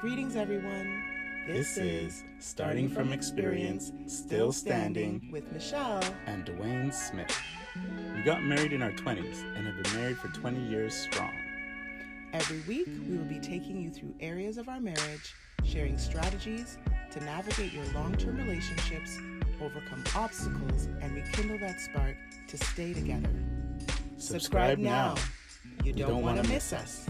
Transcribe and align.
Greetings, 0.00 0.34
everyone. 0.34 1.04
This 1.46 1.76
is 1.76 2.24
Starting 2.38 2.88
from 2.88 3.12
Experience, 3.12 3.92
Still 4.06 4.50
Standing 4.50 5.28
with 5.30 5.52
Michelle. 5.52 6.02
and 6.26 6.42
Duane 6.46 6.90
Smith. 6.90 7.38
We 8.14 8.22
got 8.22 8.42
married 8.42 8.72
in 8.72 8.82
our 8.82 8.92
20s 8.92 9.44
and 9.56 9.66
have 9.66 9.82
been 9.82 10.00
married 10.00 10.16
for 10.16 10.28
20 10.28 10.58
years 10.70 10.94
strong. 10.94 11.34
Every 12.32 12.60
week, 12.60 12.88
we 13.10 13.18
will 13.18 13.26
be 13.26 13.40
taking 13.40 13.78
you 13.78 13.90
through 13.90 14.14
areas 14.20 14.56
of 14.56 14.70
our 14.70 14.80
marriage, 14.80 15.34
sharing 15.64 15.98
strategies 15.98 16.78
to 17.10 17.22
navigate 17.22 17.74
your 17.74 17.84
long 17.92 18.14
term 18.16 18.38
relationships, 18.38 19.18
overcome 19.60 20.02
obstacles, 20.16 20.86
and 21.02 21.14
rekindle 21.14 21.58
that 21.58 21.78
spark 21.78 22.16
to 22.48 22.56
stay 22.56 22.94
together. 22.94 23.28
Subscribe 24.16 24.78
now. 24.78 25.16
You 25.84 25.92
don't, 25.92 26.08
don't 26.08 26.22
want 26.22 26.42
to 26.42 26.48
miss 26.48 26.72
us. 26.72 27.06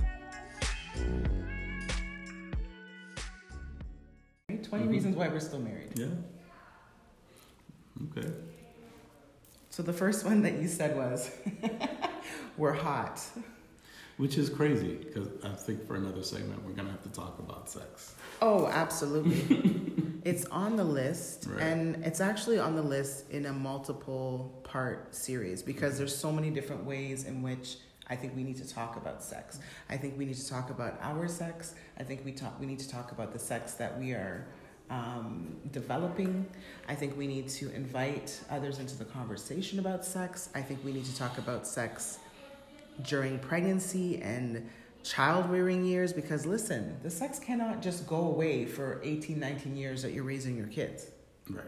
20 4.71 4.85
mm-hmm. 4.85 4.93
reasons 4.93 5.17
why 5.17 5.29
we're 5.29 5.41
still 5.41 5.61
married. 5.61 5.93
Yeah. 5.95 6.07
Okay. 8.17 8.29
So, 9.69 9.83
the 9.83 9.93
first 9.93 10.25
one 10.25 10.43
that 10.43 10.55
you 10.55 10.67
said 10.69 10.97
was, 10.97 11.31
We're 12.57 12.73
hot. 12.73 13.21
Which 14.17 14.37
is 14.37 14.51
crazy 14.51 14.97
because 14.97 15.29
I 15.43 15.49
think 15.55 15.87
for 15.87 15.97
another 15.97 16.23
segment 16.23 16.63
we're 16.67 16.73
gonna 16.73 16.91
have 16.91 17.03
to 17.05 17.09
talk 17.09 17.39
about 17.39 17.71
sex. 17.71 18.15
Oh, 18.43 18.67
absolutely. 18.67 19.95
it's 20.25 20.45
on 20.47 20.77
the 20.77 20.85
list, 20.85 21.47
Right. 21.49 21.63
and 21.63 22.05
it's 22.05 22.21
actually 22.21 22.59
on 22.59 22.77
the 22.77 22.83
list 22.83 23.31
in 23.31 23.47
a 23.47 23.53
multiple 23.53 24.61
part 24.63 25.15
series 25.15 25.63
because 25.63 25.97
there's 25.97 26.15
so 26.15 26.31
many 26.31 26.51
different 26.51 26.85
ways 26.85 27.25
in 27.25 27.41
which 27.41 27.79
I 28.11 28.17
think 28.17 28.37
we 28.37 28.43
need 28.43 28.57
to 28.57 28.69
talk 28.69 28.97
about 28.97 29.23
sex. 29.23 29.59
I 29.89 29.97
think 29.97 30.19
we 30.19 30.27
need 30.27 30.37
to 30.37 30.49
talk 30.49 30.69
about 30.69 30.99
our 31.01 31.29
sex. 31.29 31.75
I 31.99 32.03
think 32.03 32.23
we 32.25 32.33
talk. 32.33 32.61
We 32.61 32.67
need 32.67 32.81
to 32.81 32.91
talk 32.91 33.13
about 33.13 33.33
the 33.33 33.39
sex 33.39 33.75
that 33.75 33.99
we 33.99 34.13
are 34.13 34.47
um, 34.91 35.57
developing. 35.71 36.47
I 36.89 36.95
think 36.95 37.17
we 37.17 37.27
need 37.27 37.49
to 37.51 37.71
invite 37.75 38.41
others 38.51 38.79
into 38.79 38.97
the 38.99 39.05
conversation 39.05 39.79
about 39.79 40.05
sex. 40.05 40.51
I 40.55 40.61
think 40.63 40.85
we 40.85 40.93
need 40.93 41.05
to 41.07 41.17
talk 41.17 41.39
about 41.39 41.67
sex 41.67 42.19
during 43.03 43.39
pregnancy 43.39 44.21
and 44.21 44.69
child 45.03 45.49
rearing 45.49 45.85
years 45.85 46.13
because 46.13 46.45
listen, 46.45 46.97
the 47.03 47.11
sex 47.11 47.39
cannot 47.39 47.81
just 47.81 48.07
go 48.07 48.17
away 48.27 48.67
for 48.67 49.01
18, 49.03 49.39
19 49.39 49.77
years 49.77 50.03
that 50.03 50.13
you're 50.13 50.25
raising 50.25 50.57
your 50.57 50.67
kids, 50.67 51.07
Right. 51.49 51.65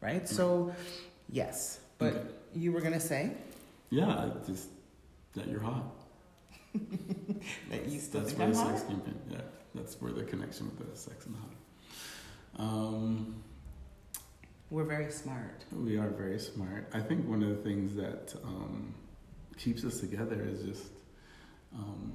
right? 0.00 0.28
So, 0.28 0.74
yes, 1.28 1.78
but 1.98 2.14
Okay. 2.14 2.26
you 2.56 2.72
were 2.72 2.80
going 2.80 2.94
to 2.94 3.00
say 3.00 3.32
Yeah, 3.90 4.30
just 4.46 4.68
that 5.34 5.46
you're 5.48 5.60
hot. 5.60 5.84
that 7.70 7.86
you 7.86 8.00
still 8.00 8.22
that's 8.22 8.32
think 8.32 8.38
where 8.40 8.50
the 8.50 8.56
hot? 8.58 8.78
sex 8.78 8.88
came 8.88 9.02
in. 9.06 9.20
Yeah, 9.30 9.40
that's 9.74 10.00
where 10.00 10.12
the 10.12 10.24
connection 10.24 10.66
with 10.66 10.90
the 10.90 10.96
sex 10.98 11.26
and 11.26 11.34
the 11.34 11.38
hot. 11.38 11.50
Um, 12.58 13.42
We're 14.70 14.84
very 14.84 15.10
smart. 15.10 15.64
we 15.72 15.96
are 15.98 16.08
very 16.08 16.38
smart. 16.38 16.88
I 16.92 17.00
think 17.00 17.28
one 17.28 17.42
of 17.42 17.48
the 17.50 17.62
things 17.62 17.94
that 17.96 18.34
um, 18.44 18.94
keeps 19.58 19.84
us 19.84 20.00
together 20.00 20.46
is 20.50 20.62
just 20.62 20.92
um, 21.74 22.12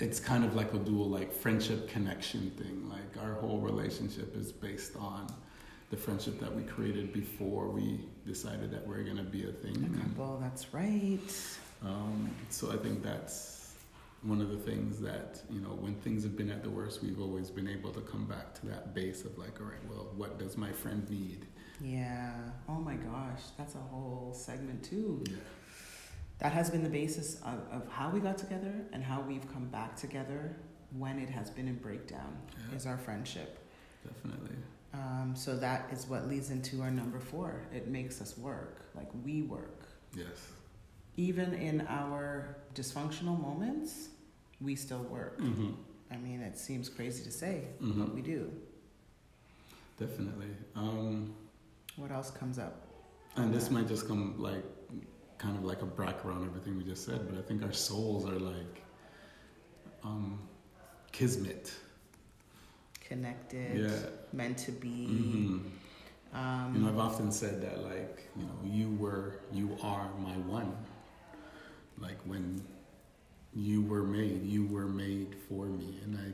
it's 0.00 0.20
kind 0.20 0.44
of 0.44 0.54
like 0.54 0.74
a 0.74 0.78
dual 0.78 1.08
like 1.08 1.32
friendship 1.32 1.88
connection 1.88 2.50
thing. 2.52 2.88
Like 2.90 3.22
our 3.24 3.34
whole 3.34 3.58
relationship 3.60 4.36
is 4.36 4.52
based 4.52 4.96
on 4.96 5.26
the 5.90 5.96
friendship 5.96 6.40
that 6.40 6.54
we 6.54 6.62
created 6.62 7.12
before 7.12 7.68
we 7.68 8.00
decided 8.26 8.70
that 8.72 8.86
we're 8.86 9.02
gonna 9.04 9.22
be 9.22 9.48
a 9.48 9.52
thing. 9.52 9.76
A 9.76 9.86
And, 9.86 10.16
couple, 10.16 10.38
that's 10.40 10.72
right. 10.74 11.20
um, 11.82 12.30
so 12.50 12.72
I 12.72 12.76
think 12.76 13.02
that's 13.02 13.63
one 14.24 14.40
of 14.40 14.48
the 14.50 14.56
things 14.56 14.98
that 15.00 15.42
you 15.50 15.60
know 15.60 15.68
when 15.68 15.94
things 15.96 16.22
have 16.24 16.36
been 16.36 16.50
at 16.50 16.62
the 16.62 16.70
worst, 16.70 17.02
we've 17.02 17.20
always 17.20 17.50
been 17.50 17.68
able 17.68 17.92
to 17.92 18.00
come 18.00 18.24
back 18.26 18.54
to 18.60 18.66
that 18.66 18.94
base 18.94 19.24
of 19.24 19.36
like, 19.38 19.60
all 19.60 19.66
right, 19.66 19.84
well, 19.88 20.12
what 20.16 20.38
does 20.38 20.56
my 20.56 20.72
friend 20.72 21.08
need? 21.10 21.46
Yeah. 21.80 22.32
Oh 22.68 22.74
my 22.80 22.94
gosh, 22.94 23.42
that's 23.58 23.74
a 23.74 23.78
whole 23.78 24.32
segment 24.34 24.82
too. 24.84 25.22
Yeah. 25.28 25.36
That 26.38 26.52
has 26.52 26.70
been 26.70 26.82
the 26.82 26.88
basis 26.90 27.36
of, 27.42 27.60
of 27.70 27.88
how 27.90 28.10
we 28.10 28.20
got 28.20 28.38
together 28.38 28.72
and 28.92 29.02
how 29.04 29.20
we've 29.20 29.50
come 29.52 29.66
back 29.66 29.96
together 29.96 30.56
when 30.96 31.18
it 31.18 31.28
has 31.30 31.50
been 31.50 31.68
in 31.68 31.76
breakdown 31.76 32.36
Yeah. 32.70 32.76
is 32.76 32.86
our 32.86 32.98
friendship. 32.98 33.58
Definitely. 34.04 34.56
Um, 34.92 35.32
so 35.36 35.56
that 35.56 35.88
is 35.92 36.06
what 36.06 36.28
leads 36.28 36.50
into 36.50 36.80
our 36.82 36.90
number 36.90 37.18
four. 37.18 37.62
It 37.74 37.88
makes 37.88 38.20
us 38.20 38.36
work, 38.38 38.82
like 38.94 39.08
we 39.24 39.42
work. 39.42 39.88
Yes. 40.16 40.26
Even 41.16 41.54
in 41.54 41.86
our 41.88 42.56
dysfunctional 42.74 43.40
moments, 43.40 44.08
we 44.64 44.74
still 44.74 45.02
work. 45.04 45.38
Mm-hmm. 45.40 45.72
I 46.10 46.16
mean, 46.16 46.40
it 46.40 46.56
seems 46.58 46.88
crazy 46.88 47.22
to 47.24 47.30
say, 47.30 47.68
Mhm. 47.80 47.98
but 47.98 48.14
we 48.14 48.22
do. 48.22 48.50
Definitely. 49.98 50.48
Um, 50.74 51.34
What 51.96 52.10
else 52.10 52.30
comes 52.30 52.58
up? 52.58 52.74
and 53.36 53.52
this 53.52 53.68
might 53.70 53.88
just 53.88 54.06
come 54.08 54.40
like 54.40 54.64
kind 55.38 55.56
of 55.58 55.64
like 55.64 55.82
a 55.82 55.86
brack 55.86 56.24
around 56.24 56.44
everything 56.46 56.76
we 56.76 56.84
just 56.84 57.04
said, 57.04 57.28
but 57.28 57.36
I 57.38 57.42
think 57.42 57.62
our 57.62 57.72
souls 57.72 58.24
are 58.26 58.38
like 58.38 58.82
um, 60.04 60.38
kismet. 61.12 61.72
Connected, 63.00 63.76
Yeah. 63.78 64.08
meant 64.32 64.58
to 64.58 64.72
be. 64.72 65.06
hmm 65.06 65.58
Um, 66.32 66.74
You 66.74 66.80
know, 66.80 66.88
I've 66.88 66.98
often 66.98 67.30
said 67.30 67.60
that 67.62 67.76
like 67.84 68.28
you 68.36 68.44
know 68.44 68.58
you 68.64 68.88
were 69.02 69.40
you 69.52 69.76
are 69.82 70.08
my 70.18 70.36
one. 70.58 70.72
Like 71.98 72.18
when 72.26 72.60
you 73.54 73.82
were 73.82 74.02
made, 74.02 74.44
you 74.44 74.66
were 74.66 74.86
made 74.86 75.34
for 75.48 75.66
me, 75.66 75.98
and 76.04 76.18
I 76.18 76.32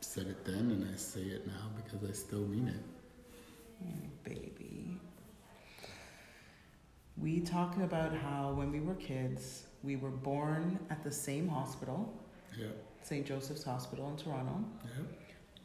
said 0.00 0.26
it 0.26 0.44
then, 0.44 0.70
and 0.70 0.88
I 0.92 0.96
say 0.96 1.20
it 1.22 1.46
now 1.46 1.70
because 1.76 2.08
I 2.08 2.12
still 2.12 2.46
mean 2.46 2.68
it. 2.68 2.82
Oh, 3.84 4.08
baby. 4.24 4.98
We 7.16 7.40
talk 7.40 7.76
about 7.78 8.14
how 8.14 8.52
when 8.52 8.70
we 8.72 8.80
were 8.80 8.94
kids, 8.94 9.64
we 9.82 9.96
were 9.96 10.10
born 10.10 10.78
at 10.90 11.02
the 11.02 11.10
same 11.12 11.48
hospital, 11.48 12.12
Yeah. 12.58 12.68
St. 13.02 13.26
Joseph's 13.26 13.64
Hospital 13.64 14.08
in 14.10 14.16
Toronto, 14.16 14.64
Yeah. 14.84 15.04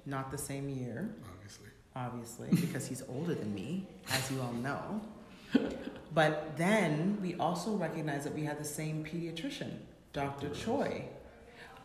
not 0.06 0.32
the 0.32 0.38
same 0.38 0.70
year, 0.70 1.14
Obviously. 1.34 1.68
obviously, 1.96 2.50
because 2.62 2.88
he's 2.88 3.04
older 3.08 3.36
than 3.36 3.54
me, 3.54 3.88
as 4.12 4.32
you 4.32 4.42
all 4.42 4.54
know. 4.54 5.02
But 6.14 6.58
then 6.58 7.20
we 7.22 7.36
also 7.36 7.76
recognize 7.76 8.24
that 8.24 8.34
we 8.34 8.44
had 8.44 8.58
the 8.60 8.64
same 8.66 9.04
pediatrician, 9.06 9.72
Dr. 10.14 10.50
Choi. 10.50 11.06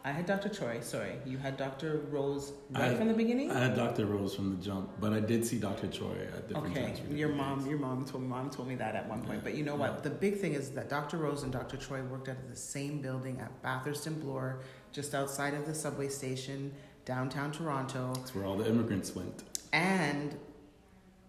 I 0.04 0.10
had 0.10 0.26
Dr. 0.26 0.48
Choi, 0.48 0.80
sorry. 0.80 1.12
You 1.24 1.38
had 1.38 1.56
Dr. 1.56 1.98
Rose 2.10 2.52
right 2.70 2.90
I- 2.90 2.94
from 2.96 3.06
the 3.06 3.14
beginning? 3.14 3.52
I 3.52 3.60
had 3.60 3.76
Dr. 3.76 4.06
Rose 4.06 4.34
from 4.34 4.56
the 4.56 4.64
jump, 4.64 4.90
but 5.00 5.12
I 5.12 5.20
did 5.20 5.44
see 5.46 5.58
Dr. 5.60 5.86
Choi 5.86 6.26
at 6.36 6.48
different 6.48 6.76
Okay, 6.76 6.86
times. 6.86 6.98
for 6.98 7.12
your 7.12 7.28
mom, 7.28 7.64
your 7.68 7.78
mom 7.78 8.04
told 8.04 8.24
mom 8.24 8.50
told 8.50 8.66
me 8.66 8.74
that 8.76 8.96
at 8.96 9.08
one 9.08 9.20
point. 9.22 9.34
Yeah, 9.38 9.44
But 9.44 9.54
you 9.54 9.64
know 9.64 9.74
yeah. 9.74 9.90
what? 9.90 10.02
The 10.02 10.10
big 10.10 10.38
thing 10.38 10.54
is 10.54 10.70
that 10.70 10.88
Dr. 10.90 11.18
Rose 11.18 11.44
and 11.44 11.52
Dr. 11.52 11.76
Choi 11.76 12.02
worked 12.02 12.28
out 12.28 12.36
of 12.38 12.50
the 12.50 12.56
same 12.56 13.00
building 13.00 13.38
at 13.40 13.62
Bathurst 13.62 14.08
and 14.08 14.20
Bloor, 14.20 14.60
just 14.90 15.14
outside 15.14 15.54
of 15.54 15.66
the 15.66 15.74
subway 15.74 16.08
station, 16.08 16.72
downtown 17.04 17.52
Toronto. 17.52 18.12
That's 18.16 18.34
where 18.34 18.44
all 18.44 18.56
the 18.56 18.68
immigrants 18.68 19.14
went. 19.14 19.44
And 19.72 20.36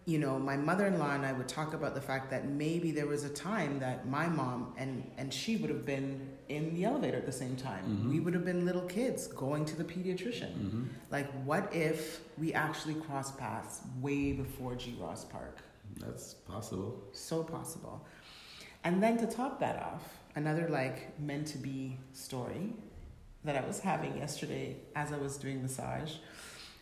you 0.05 0.19
know, 0.19 0.37
my 0.37 0.57
mother-in-law 0.57 1.11
and 1.15 1.25
I 1.25 1.31
would 1.31 1.47
talk 1.47 1.73
about 1.73 1.95
the 1.95 2.01
fact 2.01 2.29
that 2.31 2.49
maybe 2.49 2.91
there 2.91 3.07
was 3.07 3.23
a 3.23 3.29
time 3.29 3.79
that 3.79 4.05
my 4.05 4.27
mom 4.27 4.73
and 4.77 5.09
and 5.17 5.31
she 5.33 5.55
would 5.57 5.69
have 5.69 5.85
been 5.85 6.27
in 6.55 6.73
the 6.75 6.85
elevator 6.85 7.17
at 7.17 7.25
the 7.25 7.31
same 7.31 7.55
time. 7.55 7.83
Mhm. 7.85 8.09
We 8.09 8.19
would 8.19 8.33
have 8.33 8.45
been 8.45 8.65
little 8.65 8.87
kids 8.97 9.27
going 9.27 9.65
to 9.65 9.75
the 9.75 9.83
pediatrician. 9.83 10.53
hmm 10.53 10.83
Like, 11.11 11.29
what 11.43 11.73
if 11.73 12.21
we 12.37 12.53
actually 12.53 12.95
crossed 12.95 13.37
paths 13.37 13.81
way 14.01 14.33
before 14.33 14.75
G. 14.75 14.95
Ross 14.99 15.25
Park? 15.25 15.57
That's 15.99 16.33
possible. 16.33 17.03
So 17.11 17.43
possible. 17.43 18.05
And 18.83 19.01
then 19.01 19.17
to 19.17 19.27
top 19.27 19.59
that 19.59 19.81
off, 19.81 20.03
another 20.35 20.67
like 20.69 21.19
meant 21.19 21.47
to 21.47 21.57
be 21.57 21.97
story 22.13 22.73
that 23.43 23.55
I 23.61 23.65
was 23.67 23.79
having 23.79 24.17
yesterday 24.17 24.77
as 24.95 25.11
I 25.11 25.17
was 25.17 25.37
doing 25.37 25.61
massage 25.61 26.15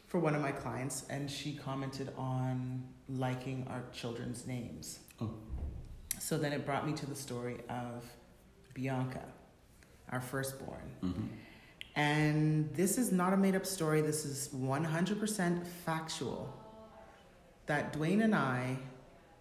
for 0.08 0.20
one 0.20 0.36
of 0.36 0.42
my 0.42 0.52
clients, 0.52 1.06
and 1.10 1.30
she 1.32 1.54
commented 1.56 2.10
on 2.18 2.84
liking 3.10 3.66
our 3.70 3.84
children's 3.94 4.46
names. 4.46 5.00
Oh. 5.20 5.32
So 6.20 6.38
then 6.38 6.54
it 6.54 6.66
brought 6.66 6.86
me 6.86 6.94
to 6.94 7.06
the 7.06 7.16
story 7.16 7.58
of 7.70 8.06
Bianca, 8.74 9.24
our 10.12 10.22
firstborn. 10.22 10.92
hmm 11.02 11.28
And 11.96 12.74
this 12.74 12.98
is 12.98 13.12
not 13.12 13.34
a 13.34 13.38
made 13.38 13.56
up 13.56 13.66
story, 13.66 14.02
this 14.02 14.26
is 14.26 14.50
100% 14.50 15.66
factual. 15.86 16.54
That 17.66 17.94
Duane 17.94 18.22
and 18.22 18.36
I, 18.36 18.78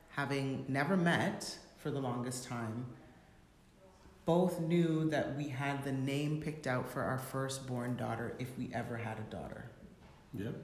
having 0.08 0.64
never 0.68 0.96
met 0.96 1.58
for 1.78 1.90
the 1.90 2.00
longest 2.00 2.46
time, 2.46 2.86
both 4.24 4.60
knew 4.60 5.08
that 5.10 5.36
we 5.36 5.48
had 5.48 5.82
the 5.82 5.92
name 5.92 6.40
picked 6.40 6.66
out 6.66 6.88
for 6.88 7.02
our 7.02 7.18
firstborn 7.18 7.96
daughter 7.96 8.36
if 8.38 8.56
we 8.58 8.70
ever 8.72 8.96
had 8.96 9.18
a 9.18 9.22
daughter. 9.22 9.70
Yep. 10.34 10.54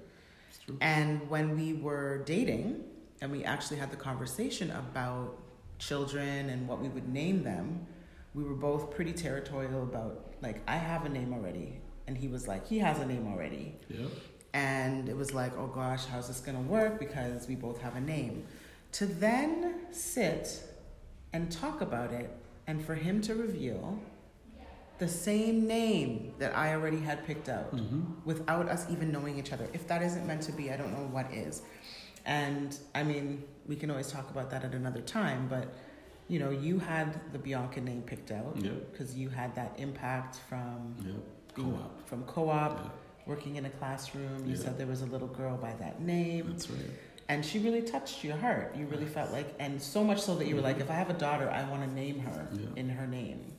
It's 0.48 0.58
true. 0.58 0.76
And 0.80 1.28
when 1.28 1.56
we 1.56 1.72
were 1.72 2.22
dating 2.24 2.84
and 3.20 3.32
we 3.32 3.44
actually 3.44 3.78
had 3.78 3.90
the 3.90 3.96
conversation 3.96 4.70
about 4.70 5.38
children 5.78 6.50
and 6.50 6.68
what 6.68 6.80
we 6.80 6.88
would 6.88 7.08
name 7.08 7.42
them, 7.42 7.86
we 8.36 8.44
were 8.44 8.54
both 8.54 8.90
pretty 8.90 9.14
territorial 9.14 9.82
about, 9.82 10.34
like, 10.42 10.60
I 10.68 10.76
have 10.76 11.06
a 11.06 11.08
name 11.08 11.32
already. 11.32 11.80
And 12.06 12.16
he 12.16 12.28
was 12.28 12.46
like, 12.46 12.68
he 12.68 12.78
has 12.78 13.00
a 13.00 13.06
name 13.06 13.26
already. 13.26 13.74
Yep. 13.88 14.10
And 14.52 15.08
it 15.08 15.16
was 15.16 15.32
like, 15.34 15.56
oh 15.58 15.66
gosh, 15.66 16.04
how's 16.04 16.28
this 16.28 16.40
gonna 16.40 16.60
work? 16.60 17.00
Because 17.00 17.48
we 17.48 17.56
both 17.56 17.80
have 17.80 17.96
a 17.96 18.00
name. 18.00 18.44
To 18.92 19.06
then 19.06 19.86
sit 19.90 20.62
and 21.32 21.50
talk 21.50 21.80
about 21.80 22.12
it, 22.12 22.30
and 22.66 22.84
for 22.84 22.94
him 22.94 23.20
to 23.22 23.34
reveal 23.34 23.98
the 24.98 25.08
same 25.08 25.66
name 25.66 26.32
that 26.38 26.56
I 26.56 26.72
already 26.74 27.00
had 27.00 27.26
picked 27.26 27.48
out 27.48 27.70
hmm 27.70 28.02
without 28.24 28.68
us 28.68 28.86
even 28.90 29.12
knowing 29.12 29.38
each 29.38 29.52
other. 29.52 29.68
If 29.72 29.86
that 29.88 30.02
isn't 30.02 30.26
meant 30.26 30.42
to 30.42 30.52
be, 30.52 30.70
I 30.70 30.76
don't 30.76 30.92
know 30.92 31.06
what 31.10 31.26
is. 31.32 31.62
And 32.24 32.76
I 32.94 33.02
mean, 33.02 33.44
we 33.66 33.76
can 33.76 33.90
always 33.90 34.10
talk 34.10 34.30
about 34.30 34.50
that 34.50 34.64
at 34.64 34.74
another 34.74 35.00
time, 35.00 35.48
but 35.48 35.72
you 36.28 36.38
know, 36.38 36.50
you 36.50 36.78
had 36.78 37.20
the 37.32 37.38
Bianca 37.38 37.80
name 37.80 38.02
picked 38.02 38.30
out 38.30 38.56
Yep. 38.56 38.92
because 38.92 39.14
you 39.16 39.28
had 39.28 39.54
that 39.54 39.74
impact 39.78 40.36
from 40.48 40.94
Yep. 40.98 41.14
being 41.54 41.72
Co-op. 41.72 42.08
from 42.08 42.24
co-op, 42.24 42.78
Yeah, 42.78 42.90
working 43.26 43.56
in 43.56 43.64
a 43.66 43.70
classroom. 43.70 44.46
You 44.46 44.56
said 44.56 44.76
there 44.78 44.86
was 44.86 45.02
a 45.02 45.06
little 45.06 45.28
girl 45.28 45.56
by 45.56 45.72
that 45.74 46.00
name, 46.00 46.46
that's 46.50 46.68
right. 46.70 46.80
and 47.28 47.44
she 47.44 47.58
really 47.60 47.82
touched 47.82 48.24
your 48.24 48.36
heart. 48.36 48.74
You 48.76 48.86
really 48.86 49.06
felt 49.06 49.30
like, 49.32 49.54
and 49.58 49.80
so 49.80 50.02
much 50.04 50.20
so 50.20 50.34
that 50.36 50.46
you 50.48 50.56
were 50.56 50.62
like, 50.62 50.80
if 50.80 50.90
I 50.90 50.94
have 50.94 51.10
a 51.10 51.14
daughter, 51.14 51.48
I 51.50 51.68
want 51.70 51.82
to 51.88 51.94
name 51.94 52.20
her 52.20 52.48
in 52.76 52.88
her 52.88 53.06
name. 53.06 53.52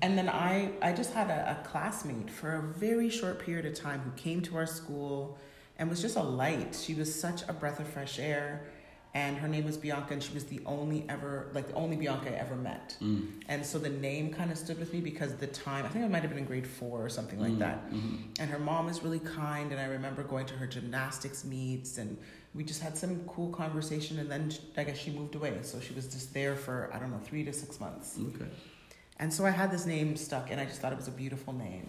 And 0.00 0.18
then 0.18 0.28
I, 0.28 0.72
I 0.82 0.92
just 0.92 1.12
had 1.12 1.30
a, 1.30 1.60
a 1.60 1.64
classmate 1.68 2.28
for 2.28 2.54
a 2.56 2.62
very 2.62 3.08
short 3.08 3.38
period 3.38 3.66
of 3.66 3.74
time 3.74 4.00
who 4.00 4.10
came 4.12 4.40
to 4.42 4.56
our 4.56 4.66
school 4.66 5.38
and 5.78 5.88
was 5.88 6.02
just 6.02 6.16
a 6.16 6.22
light. 6.22 6.74
She 6.74 6.94
was 6.94 7.14
such 7.14 7.42
a 7.48 7.52
breath 7.52 7.78
of 7.78 7.86
fresh 7.86 8.18
air. 8.18 8.64
And 9.14 9.36
her 9.36 9.46
name 9.48 9.64
was 9.66 9.76
Bianca, 9.76 10.14
and 10.14 10.22
she 10.22 10.32
was 10.32 10.44
the 10.44 10.60
only 10.64 11.04
ever, 11.10 11.48
like 11.52 11.68
the 11.68 11.74
only 11.74 11.96
Bianca 11.96 12.30
I 12.34 12.38
ever 12.38 12.56
met. 12.56 12.96
Mm. 13.02 13.28
And 13.46 13.64
so 13.64 13.78
the 13.78 13.90
name 13.90 14.32
kind 14.32 14.50
of 14.50 14.56
stood 14.56 14.78
with 14.78 14.90
me 14.94 15.00
because 15.02 15.34
the 15.36 15.48
time, 15.48 15.84
I 15.84 15.88
think 15.88 16.02
I 16.04 16.08
might 16.08 16.22
have 16.22 16.30
been 16.30 16.38
in 16.38 16.46
grade 16.46 16.66
four 16.66 17.04
or 17.04 17.10
something 17.10 17.38
like 17.38 17.52
Mm, 17.52 17.58
that. 17.58 17.90
mhm. 17.92 18.18
And 18.40 18.50
her 18.50 18.58
mom 18.58 18.86
was 18.86 19.02
really 19.02 19.18
kind, 19.18 19.70
and 19.70 19.78
I 19.78 19.84
remember 19.84 20.22
going 20.22 20.46
to 20.46 20.54
her 20.54 20.66
gymnastics 20.66 21.44
meets, 21.44 21.98
and 21.98 22.16
we 22.54 22.64
just 22.64 22.80
had 22.80 22.96
some 22.96 23.20
cool 23.26 23.50
conversation. 23.50 24.18
And 24.18 24.30
then 24.30 24.50
I 24.78 24.84
guess 24.84 24.96
she 24.96 25.10
moved 25.10 25.34
away, 25.34 25.58
so 25.60 25.78
she 25.78 25.92
was 25.92 26.06
just 26.06 26.32
there 26.32 26.56
for 26.56 26.90
I 26.94 26.98
don't 26.98 27.10
know 27.10 27.20
three 27.22 27.44
to 27.44 27.52
six 27.52 27.80
months. 27.80 28.18
Okay. 28.18 28.50
And 29.18 29.30
so 29.32 29.44
I 29.44 29.50
had 29.50 29.70
this 29.70 29.84
name 29.84 30.16
stuck, 30.16 30.50
and 30.50 30.58
I 30.58 30.64
just 30.64 30.80
thought 30.80 30.92
it 30.92 30.98
was 30.98 31.08
a 31.08 31.12
beautiful 31.12 31.52
name. 31.52 31.86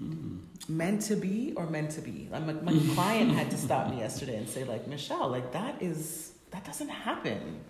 Mm. 0.00 0.38
Meant 0.68 1.02
to 1.02 1.16
be 1.16 1.52
or 1.56 1.66
meant 1.66 1.90
to 1.92 2.00
be? 2.00 2.28
Like 2.30 2.44
my, 2.46 2.52
my 2.54 2.94
client 2.94 3.32
had 3.32 3.50
to 3.50 3.56
stop 3.58 3.90
me 3.90 3.98
yesterday 3.98 4.36
and 4.36 4.48
say, 4.48 4.64
like 4.64 4.86
Michelle, 4.86 5.28
like 5.28 5.52
that 5.52 5.82
is 5.82 6.32
that 6.50 6.64
doesn't 6.64 6.88
happen. 6.88 7.60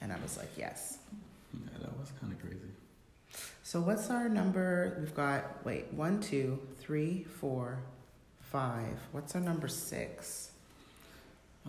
And 0.00 0.12
I 0.12 0.16
was 0.22 0.36
like, 0.36 0.50
yes. 0.56 0.98
Yeah, 1.54 1.78
that 1.80 1.98
was 1.98 2.10
kind 2.20 2.32
of 2.32 2.40
crazy. 2.40 2.58
So 3.62 3.80
what's 3.80 4.10
our 4.10 4.28
number? 4.28 4.96
We've 5.00 5.14
got 5.14 5.64
wait 5.64 5.92
one, 5.92 6.20
two, 6.20 6.58
three, 6.80 7.24
four, 7.24 7.78
five. 8.40 8.98
What's 9.12 9.34
our 9.34 9.40
number 9.40 9.68
six? 9.68 10.50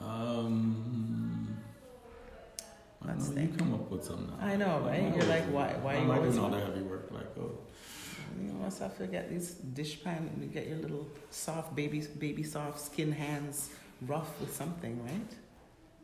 Um, 0.01 1.55
I 3.03 3.07
Let's 3.09 3.29
know, 3.29 3.41
you 3.41 3.47
come 3.57 3.73
up 3.75 3.89
with 3.89 4.03
something. 4.03 4.33
I 4.41 4.55
know, 4.57 4.79
right? 4.85 5.03
I'm 5.03 5.13
You're 5.13 5.23
like, 5.23 5.43
why- 5.45 5.73
why 5.81 5.95
I'm 5.95 6.07
you 6.07 6.13
always- 6.13 6.37
all 6.37 6.49
the 6.49 6.59
heavy 6.59 6.81
work. 6.81 7.07
Like, 7.11 7.27
oh, 7.39 7.51
You 8.39 8.53
must 8.53 8.79
have 8.79 8.97
to 8.97 9.07
get 9.07 9.29
these 9.29 9.51
dish 9.51 10.03
pan. 10.03 10.29
You 10.41 10.47
get 10.47 10.67
your 10.67 10.77
little 10.77 11.07
soft 11.29 11.75
baby, 11.75 12.01
baby 12.19 12.43
soft 12.43 12.79
skin 12.81 13.11
hands 13.11 13.69
rough 14.01 14.39
with 14.39 14.53
something, 14.55 15.03
right? 15.03 15.31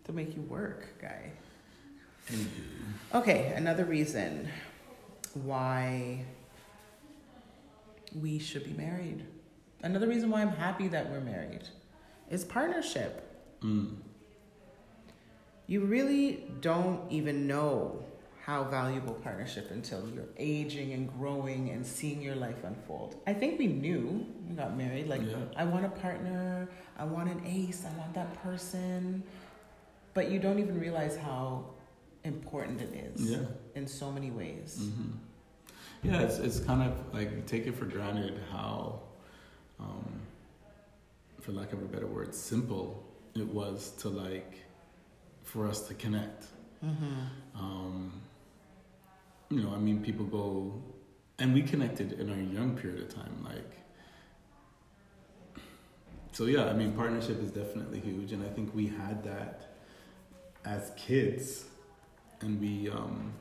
To 0.05 0.13
make 0.13 0.35
you 0.35 0.41
work, 0.43 0.85
guy. 1.01 1.31
Okay, 3.13 3.53
another 3.55 3.83
reason 3.85 4.47
why 5.33 6.23
we 8.19 8.39
should 8.39 8.63
be 8.63 8.73
married. 8.73 9.25
Another 9.83 10.07
reason 10.07 10.29
why 10.29 10.41
I'm 10.41 10.49
happy 10.53 10.87
that 10.89 11.09
we're 11.09 11.21
married 11.21 11.67
is 12.29 12.45
partnership. 12.45 13.27
mm, 13.61 13.95
You 15.67 15.81
really 15.81 16.45
don't 16.61 17.11
even 17.11 17.47
know 17.47 18.03
how 18.45 18.63
valuable 18.63 19.13
partnership 19.13 19.69
until 19.69 20.09
you're 20.09 20.29
aging 20.37 20.93
and 20.93 21.11
growing 21.17 21.69
and 21.69 21.85
seeing 21.85 22.21
your 22.21 22.35
life 22.35 22.63
unfold. 22.63 23.15
I 23.27 23.33
think 23.33 23.59
we 23.59 23.67
knew 23.67 24.25
we 24.49 24.55
got 24.55 24.75
married. 24.75 25.07
Like, 25.07 25.21
Yeah. 25.21 25.37
I 25.55 25.63
want 25.63 25.85
a 25.85 25.89
partner, 25.89 26.67
I 26.97 27.05
want 27.05 27.29
an 27.29 27.41
ace, 27.45 27.85
I 27.85 27.95
want 27.97 28.13
that 28.15 28.33
person. 28.41 29.23
But 30.13 30.31
you 30.31 30.39
don't 30.39 30.59
even 30.59 30.79
realize 30.79 31.15
how 31.15 31.65
important 32.23 32.81
it 32.81 32.93
is 32.93 33.31
yeah. 33.31 33.37
in 33.75 33.87
so 33.87 34.11
many 34.11 34.31
ways. 34.31 34.77
hmm 34.79 35.11
Yeah, 36.03 36.21
it's 36.21 36.39
it's 36.39 36.59
kind 36.59 36.81
of 36.81 37.13
like 37.13 37.45
take 37.45 37.67
it 37.67 37.75
for 37.75 37.85
granted 37.85 38.39
how, 38.51 39.01
um, 39.79 40.19
for 41.41 41.51
lack 41.51 41.73
of 41.73 41.81
a 41.81 41.85
better 41.85 42.07
word, 42.07 42.33
simple 42.33 43.03
it 43.35 43.47
was 43.47 43.91
to 43.99 44.09
like 44.09 44.53
for 45.43 45.67
us 45.67 45.87
to 45.87 45.93
connect. 45.93 46.45
Mm-hmm. 46.83 47.13
Um, 47.55 48.21
you 49.51 49.61
know, 49.61 49.73
I 49.73 49.77
mean, 49.77 50.01
people 50.01 50.25
go, 50.25 50.81
and 51.37 51.53
we 51.53 51.61
connected 51.61 52.13
in 52.13 52.29
our 52.29 52.37
young 52.37 52.77
period 52.77 53.01
of 53.01 53.13
time, 53.13 53.43
like. 53.43 53.77
So 56.31 56.45
yeah, 56.45 56.65
I 56.65 56.73
mean, 56.73 56.93
partnership 56.93 57.43
is 57.43 57.51
definitely 57.51 57.99
huge, 57.99 58.31
and 58.31 58.43
I 58.45 58.49
think 58.49 58.73
we 58.73 58.87
had 58.87 59.23
that 59.25 59.75
as 60.63 60.91
kids, 60.95 61.65
and 62.39 62.59
we 62.61 62.89
um, 62.89 63.33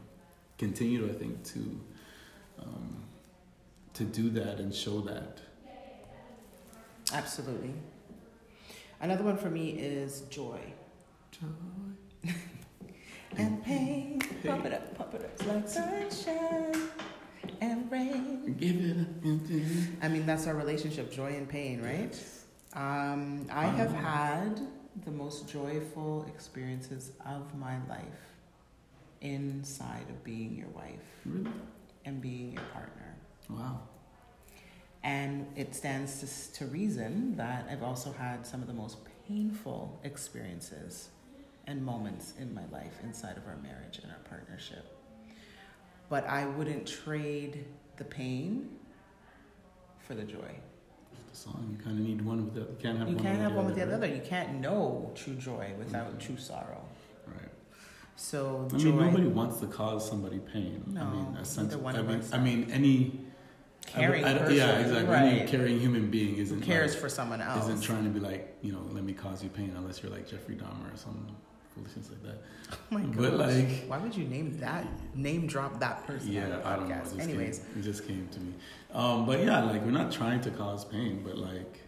continue, 0.58 1.08
I 1.08 1.12
think, 1.12 1.44
to 1.44 1.80
um, 2.58 3.04
to 3.94 4.04
do 4.04 4.30
that 4.30 4.58
and 4.58 4.74
show 4.74 5.00
that. 5.02 5.38
Absolutely. 7.12 7.72
Another 9.00 9.24
one 9.24 9.36
for 9.36 9.50
me 9.50 9.70
is 9.70 10.22
joy. 10.22 10.58
Pain, 11.30 11.96
pump 14.50 14.67
it 14.67 14.73
up, 14.75 14.94
pump 14.99 15.14
it 15.14 15.25
up. 15.25 15.31
It's 15.35 15.47
like 15.47 15.69
sunshine 15.69 16.88
and 17.61 17.91
rain. 17.91 18.55
Give 18.58 18.76
it 18.76 18.97
up. 19.00 20.05
I 20.05 20.08
mean, 20.08 20.26
that's 20.26 20.47
our 20.47 20.55
relationship, 20.55 21.11
joy 21.12 21.35
and 21.35 21.49
pain, 21.49 21.82
right? 21.82 22.14
Um, 22.75 23.47
I 23.50 23.67
have 23.67 23.91
Um, 23.91 23.94
had 23.94 24.61
the 25.05 25.11
most 25.11 25.49
joyful 25.49 26.25
experiences 26.29 27.12
of 27.25 27.55
my 27.56 27.76
life 27.88 28.26
inside 29.20 30.06
of 30.08 30.23
being 30.25 30.56
your 30.56 30.69
wife 30.69 31.00
Really? 31.26 31.50
and 32.05 32.20
being 32.20 32.53
your 32.53 32.62
partner. 32.73 33.14
Wow. 33.49 33.81
And 35.03 35.46
it 35.56 35.74
stands 35.74 36.20
to, 36.20 36.58
to 36.58 36.67
reason 36.67 37.36
that 37.36 37.67
I've 37.70 37.82
also 37.82 38.13
had 38.13 38.46
some 38.46 38.60
of 38.60 38.67
the 38.67 38.74
most 38.74 38.98
painful 39.27 39.98
experiences 40.05 41.08
and 41.70 41.84
moments 41.84 42.34
in 42.39 42.53
my 42.53 42.65
life 42.72 42.98
inside 43.05 43.36
of 43.36 43.46
our 43.46 43.56
marriage 43.62 44.00
and 44.03 44.10
our 44.10 44.19
partnership. 44.29 44.84
But 46.08 46.27
I 46.27 46.44
wouldn't 46.46 46.86
trade 46.86 47.65
the 47.96 48.05
pain 48.05 48.69
for 50.00 50.15
the 50.15 50.24
joy. 50.24 50.53
The 51.31 51.36
song, 51.36 51.69
you 51.79 51.82
kind 51.84 51.96
of 52.00 52.05
need 52.05 52.20
one 52.22 52.44
without. 52.46 52.69
You 52.70 52.77
can't 52.82 52.98
have 52.98 53.08
You 53.08 53.15
one. 53.15 53.24
can't 53.24 53.36
without 53.39 53.50
have 53.50 53.56
one 53.56 53.67
with 53.67 53.77
the 53.77 53.86
right? 53.86 53.94
other. 53.94 54.06
You 54.08 54.20
can't 54.20 54.60
know 54.60 55.12
true 55.15 55.34
joy 55.34 55.72
without 55.79 56.12
Mhm. 56.19 56.20
true 56.20 56.36
sorrow. 56.36 56.82
Right. 57.29 57.36
So 58.17 58.69
I 58.74 58.77
joy, 58.77 58.86
mean, 58.91 58.96
nobody 59.06 59.27
wants 59.29 59.60
to 59.60 59.67
cause 59.69 60.08
somebody 60.08 60.41
pain. 60.41 60.82
I 60.89 60.93
No, 60.93 61.10
mean, 61.10 61.24
neither 61.27 61.41
essentially, 61.43 61.81
one 61.82 61.94
I 61.94 62.00
of 62.00 62.08
mean. 62.08 62.22
I 62.32 62.39
mean, 62.39 62.70
any 62.72 63.20
caring 63.86 64.24
I, 64.24 64.32
don't- 64.32 64.43
person, 64.43 64.56
yeah, 64.56 64.79
exactly. 64.81 65.15
Any 65.17 65.46
caring 65.48 65.79
human 65.79 66.10
being 66.10 66.34
Who 66.34 66.43
isn't 66.43 66.62
cares 66.62 66.93
like, 66.94 67.00
for 67.00 67.08
someone 67.08 67.41
else? 67.41 67.65
isn't 67.69 67.82
trying 67.82 68.03
to 68.05 68.10
be 68.10 68.19
like 68.19 68.56
you 68.62 68.72
know, 68.72 68.82
let 68.91 69.05
me 69.05 69.12
cause 69.12 69.44
you 69.44 69.50
pain 69.50 69.72
unless 69.77 70.03
you're 70.03 70.10
like 70.12 70.27
Jeffrey 70.29 70.56
Dahmer 70.56 70.93
or 70.93 70.96
some 70.96 71.29
foolishness 71.74 72.10
like 72.10 72.22
that. 72.22 72.43
oh 72.72 72.77
my 72.91 73.00
but, 73.03 73.36
gosh. 73.39 73.55
like- 73.55 73.84
why 73.86 73.98
would 73.98 74.15
you 74.17 74.24
name 74.24 74.58
that 74.58 74.86
name 75.15 75.46
drop 75.46 75.79
that 75.81 76.06
person? 76.06 76.32
yeah, 76.32 76.60
I 76.65 76.77
don't 76.77 76.89
know. 76.89 76.94
It 76.96 77.05
just, 77.05 77.19
Anyways, 77.20 77.58
came, 77.58 77.79
it 77.79 77.82
just 77.82 78.06
came 78.06 78.29
to 78.32 78.41
me. 78.41 78.55
Um, 78.93 79.27
but 79.27 79.41
yeah, 79.44 79.62
like 79.65 79.84
we're 79.84 79.91
not 79.91 80.12
trying 80.12 80.41
to 80.43 80.50
cause 80.50 80.84
pain, 80.84 81.22
but 81.24 81.39
like 81.39 81.81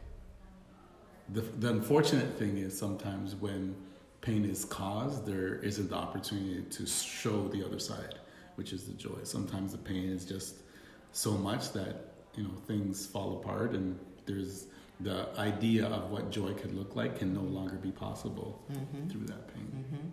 the 1.31 1.41
the 1.41 1.71
unfortunate 1.71 2.39
thing 2.39 2.59
is 2.59 2.77
sometimes 2.79 3.35
when 3.35 3.75
pain 4.21 4.45
is 4.45 4.65
caused, 4.65 5.27
there 5.27 5.57
isn't 5.57 5.91
the 5.91 5.97
opportunity 5.97 6.63
to 6.63 6.87
show 6.87 7.49
the 7.49 7.65
other 7.65 7.79
side, 7.79 8.15
which 8.55 8.73
is 8.73 8.85
the 8.85 8.93
joy. 8.93 9.19
Sometimes 9.25 9.73
the 9.73 9.79
pain 9.79 10.09
is 10.09 10.25
just 10.25 10.57
so 11.13 11.33
much 11.33 11.73
that 11.73 12.13
you 12.37 12.45
know 12.45 12.51
things 12.67 13.07
fall 13.07 13.39
apart, 13.41 13.73
and 13.73 13.99
there's 14.27 14.67
the 15.03 15.29
idea 15.39 15.87
of 15.87 16.11
what 16.11 16.31
joy 16.31 16.53
could 16.55 16.75
look 16.75 16.95
like 16.97 17.19
can 17.19 17.35
no 17.35 17.41
longer 17.43 17.77
be 17.77 17.91
possible 17.91 18.63
hmm 18.69 19.09
through 19.09 19.27
that 19.27 19.53
pain. 19.55 19.67
hmm 19.91 20.09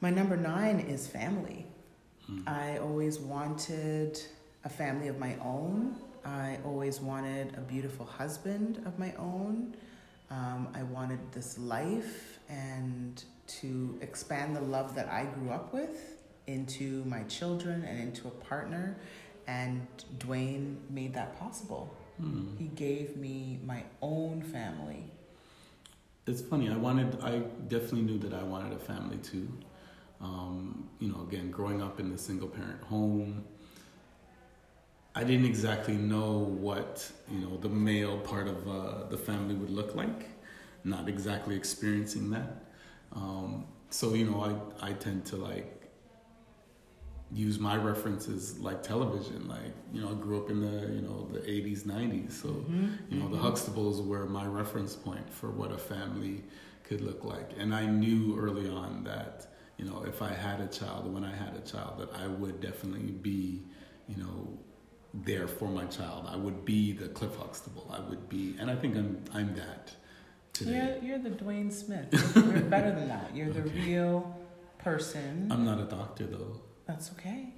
my 0.00 0.10
number 0.10 0.36
nine 0.36 0.78
is 0.80 1.06
family. 1.06 1.66
Mm. 2.30 2.46
I 2.46 2.78
always 2.78 3.18
wanted 3.18 4.20
a 4.64 4.68
family 4.68 5.08
of 5.08 5.18
my 5.18 5.36
own. 5.42 5.96
I 6.24 6.58
always 6.64 7.00
wanted 7.00 7.56
a 7.56 7.60
beautiful 7.60 8.04
husband 8.04 8.82
of 8.84 8.98
my 8.98 9.14
own. 9.14 9.74
Um, 10.30 10.68
I 10.74 10.82
wanted 10.82 11.20
this 11.32 11.56
life 11.58 12.40
and 12.48 13.22
to 13.60 13.96
expand 14.02 14.54
the 14.54 14.60
love 14.60 14.94
that 14.96 15.08
I 15.08 15.24
grew 15.24 15.50
up 15.50 15.72
with 15.72 16.18
into 16.46 17.04
my 17.06 17.22
children 17.24 17.84
and 17.84 17.98
into 18.00 18.28
a 18.28 18.32
partner. 18.32 18.98
And 19.46 19.86
Duane 20.18 20.78
made 20.90 21.14
that 21.14 21.38
possible. 21.38 21.96
Hmm. 22.18 22.56
He 22.58 22.66
gave 22.68 23.16
me 23.16 23.58
my 23.64 23.84
own 24.00 24.42
family. 24.42 25.04
It's 26.26 26.40
funny. 26.42 26.68
I 26.70 26.76
wanted. 26.76 27.18
I 27.22 27.38
definitely 27.68 28.02
knew 28.02 28.18
that 28.18 28.34
I 28.34 28.42
wanted 28.42 28.72
a 28.72 28.78
family 28.78 29.18
too. 29.18 29.48
Um, 30.20 30.88
you 30.98 31.08
know, 31.12 31.22
again, 31.22 31.50
growing 31.50 31.82
up 31.82 32.00
in 32.00 32.10
the 32.10 32.18
single 32.18 32.48
parent 32.48 32.82
home, 32.82 33.44
I 35.14 35.24
didn't 35.24 35.46
exactly 35.46 35.94
know 35.94 36.38
what 36.38 37.10
you 37.30 37.38
know 37.40 37.56
the 37.58 37.68
male 37.68 38.18
part 38.18 38.48
of 38.48 38.68
uh, 38.68 39.04
the 39.08 39.16
family 39.16 39.54
would 39.54 39.70
look 39.70 39.94
like. 39.94 40.28
Not 40.84 41.08
exactly 41.08 41.56
experiencing 41.56 42.30
that. 42.30 42.64
Um, 43.12 43.66
so 43.90 44.14
you 44.14 44.24
know, 44.30 44.68
I 44.80 44.88
I 44.90 44.92
tend 44.92 45.24
to 45.26 45.36
like 45.36 45.75
use 47.32 47.58
my 47.58 47.76
references 47.76 48.58
like 48.60 48.82
television. 48.82 49.48
Like 49.48 49.72
you 49.92 50.00
know, 50.02 50.10
I 50.10 50.14
grew 50.14 50.38
up 50.42 50.50
in 50.50 50.60
the 50.60 50.92
you 50.94 51.00
know 51.02 51.28
the 51.32 51.40
'80s, 51.40 51.82
'90s, 51.84 52.32
so 52.32 52.48
Mm-hmm. 52.48 52.88
you 53.10 53.20
know 53.20 53.28
the 53.28 53.38
Huxtables 53.38 54.04
were 54.06 54.26
my 54.26 54.46
reference 54.46 54.94
point 54.94 55.28
for 55.32 55.50
what 55.50 55.72
a 55.72 55.78
family 55.78 56.44
could 56.84 57.00
look 57.00 57.24
like, 57.24 57.50
and 57.58 57.74
I 57.74 57.84
knew 57.86 58.38
early 58.38 58.68
on 58.68 59.04
that 59.04 59.46
you 59.76 59.84
know 59.84 60.04
if 60.06 60.22
I 60.22 60.32
had 60.32 60.60
a 60.60 60.68
child, 60.68 61.12
when 61.12 61.24
I 61.24 61.34
had 61.34 61.54
a 61.56 61.60
child, 61.72 61.98
that 62.00 62.10
I 62.14 62.26
would 62.28 62.60
definitely 62.60 63.10
be 63.10 63.62
you 64.08 64.16
know 64.22 64.58
there 65.12 65.48
for 65.48 65.68
my 65.68 65.84
child. 65.86 66.26
I 66.28 66.36
would 66.36 66.64
be 66.64 66.92
the 66.92 67.08
Cliff 67.08 67.34
Huxtable. 67.36 67.90
I 67.92 68.00
would 68.08 68.28
be, 68.28 68.54
and 68.60 68.70
I 68.70 68.76
think 68.76 68.96
I'm 68.96 69.24
I'm 69.34 69.54
that 69.56 69.92
today. 70.52 70.98
You're, 71.02 71.16
you're 71.16 71.18
the 71.18 71.30
Duane 71.30 71.70
Smith. 71.72 72.08
You're 72.36 72.60
better 72.62 72.92
than 72.94 73.08
that. 73.08 73.34
You're 73.34 73.50
the 73.50 73.62
real 73.62 74.38
person. 74.78 75.48
I'm 75.50 75.64
not 75.64 75.80
a 75.80 75.84
doctor 75.84 76.26
though. 76.26 76.60
That's 76.86 77.10
okay. 77.12 77.52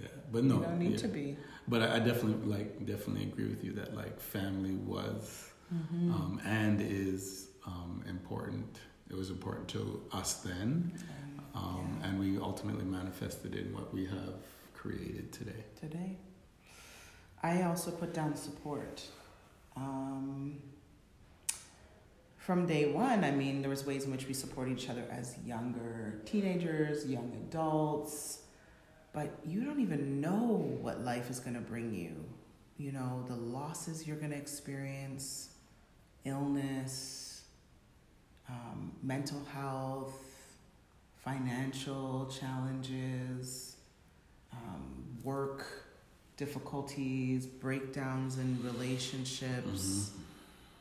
Yeah, 0.00 0.08
but 0.30 0.44
no, 0.44 0.56
you 0.56 0.62
don't 0.62 0.78
need 0.78 0.90
yeah. 0.92 0.96
to 0.98 1.08
be. 1.08 1.36
But 1.68 1.82
I, 1.82 1.96
I 1.96 1.98
definitely 1.98 2.46
like 2.46 2.84
definitely 2.86 3.24
agree 3.24 3.48
with 3.48 3.64
you 3.64 3.72
that 3.72 3.96
like 3.96 4.20
family 4.20 4.74
was 4.74 5.52
Mm-hmm. 5.74 6.12
um, 6.12 6.40
and 6.44 6.80
is 6.80 7.48
um, 7.66 8.04
important. 8.08 8.78
It 9.10 9.16
was 9.16 9.30
important 9.30 9.68
to 9.68 10.02
us 10.12 10.34
then, 10.34 10.92
um, 11.54 11.98
yeah. 12.00 12.08
and 12.08 12.20
we 12.20 12.38
ultimately 12.38 12.84
manifested 12.84 13.54
in 13.54 13.72
what 13.74 13.92
we 13.92 14.04
have 14.06 14.34
created 14.74 15.32
today. 15.32 15.64
today. 15.80 16.18
I 17.42 17.62
also 17.62 17.90
put 17.90 18.14
down 18.14 18.36
support. 18.36 19.02
Um, 19.76 20.60
from 22.38 22.66
day 22.66 22.92
one, 22.92 23.24
I 23.24 23.32
mean, 23.32 23.60
there 23.60 23.70
was 23.70 23.84
ways 23.84 24.04
in 24.04 24.12
which 24.12 24.28
we 24.28 24.34
support 24.34 24.68
each 24.68 24.88
other 24.88 25.04
as 25.10 25.36
younger 25.44 26.20
teenagers, 26.24 27.06
young 27.06 27.32
adults, 27.48 28.42
but 29.16 29.30
you 29.46 29.64
don't 29.64 29.80
even 29.80 30.20
know 30.20 30.76
what 30.82 31.02
life 31.02 31.30
is 31.30 31.40
going 31.40 31.54
to 31.54 31.60
bring 31.62 31.94
you. 31.94 32.12
You 32.76 32.92
know, 32.92 33.24
the 33.26 33.34
losses 33.34 34.06
you're 34.06 34.18
going 34.18 34.32
to 34.32 34.36
experience, 34.36 35.48
illness, 36.26 37.44
um, 38.46 38.92
mental 39.02 39.42
health, 39.54 40.22
financial 41.24 42.26
challenges, 42.26 43.76
um, 44.52 45.06
work 45.24 45.64
difficulties, 46.36 47.46
breakdowns 47.46 48.36
in 48.36 48.62
relationships, 48.62 50.10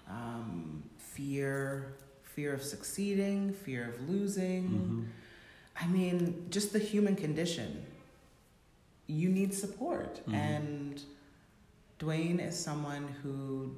um, 0.10 0.84
fear, 0.98 1.94
fear 2.24 2.54
of 2.54 2.62
succeeding, 2.62 3.54
fear 3.54 3.88
of 3.88 4.10
losing. 4.10 4.68
Mhm. 4.68 5.06
I 5.82 5.88
mean, 5.88 6.48
just 6.50 6.74
the 6.74 6.80
human 6.80 7.16
condition. 7.16 7.86
You 9.08 9.30
need 9.30 9.54
support. 9.54 10.26
Mhm. 10.28 10.34
And 10.34 11.04
Duane 12.00 12.40
is 12.40 12.58
someone 12.58 13.08
who, 13.08 13.76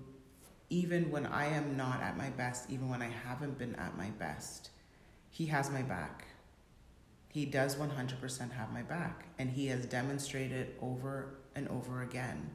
even 0.70 1.12
when 1.12 1.26
I 1.26 1.46
am 1.46 1.78
not 1.78 2.02
at 2.02 2.18
my 2.18 2.30
best, 2.30 2.70
even 2.70 2.90
when 2.90 3.02
I 3.02 3.10
haven't 3.10 3.58
been 3.58 3.76
at 3.76 3.98
my 3.98 4.10
best, 4.12 4.70
he 5.30 5.48
has 5.48 5.70
my 5.70 5.82
back. 5.82 6.26
He 7.30 7.46
does 7.46 7.76
100% 7.76 8.52
have 8.54 8.72
my 8.72 8.82
back. 8.82 9.26
And 9.38 9.50
he 9.52 9.68
has 9.68 9.86
demonstrated 9.86 10.76
over 10.82 11.36
and 11.56 11.68
over 11.70 12.02
again. 12.02 12.50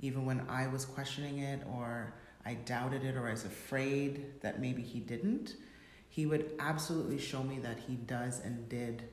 Even 0.00 0.24
when 0.24 0.48
I 0.48 0.66
was 0.68 0.84
questioning 0.84 1.38
it 1.38 1.62
or 1.66 2.14
I 2.44 2.54
doubted 2.54 3.04
it 3.04 3.16
or 3.16 3.28
I 3.28 3.32
was 3.32 3.44
afraid 3.44 4.40
that 4.40 4.60
maybe 4.60 4.82
he 4.82 5.00
didn't, 5.00 5.56
he 6.08 6.26
would 6.26 6.52
absolutely 6.58 7.18
show 7.18 7.42
me 7.42 7.58
that 7.60 7.78
he 7.78 7.96
does 7.96 8.40
and 8.40 8.68
did 8.68 9.08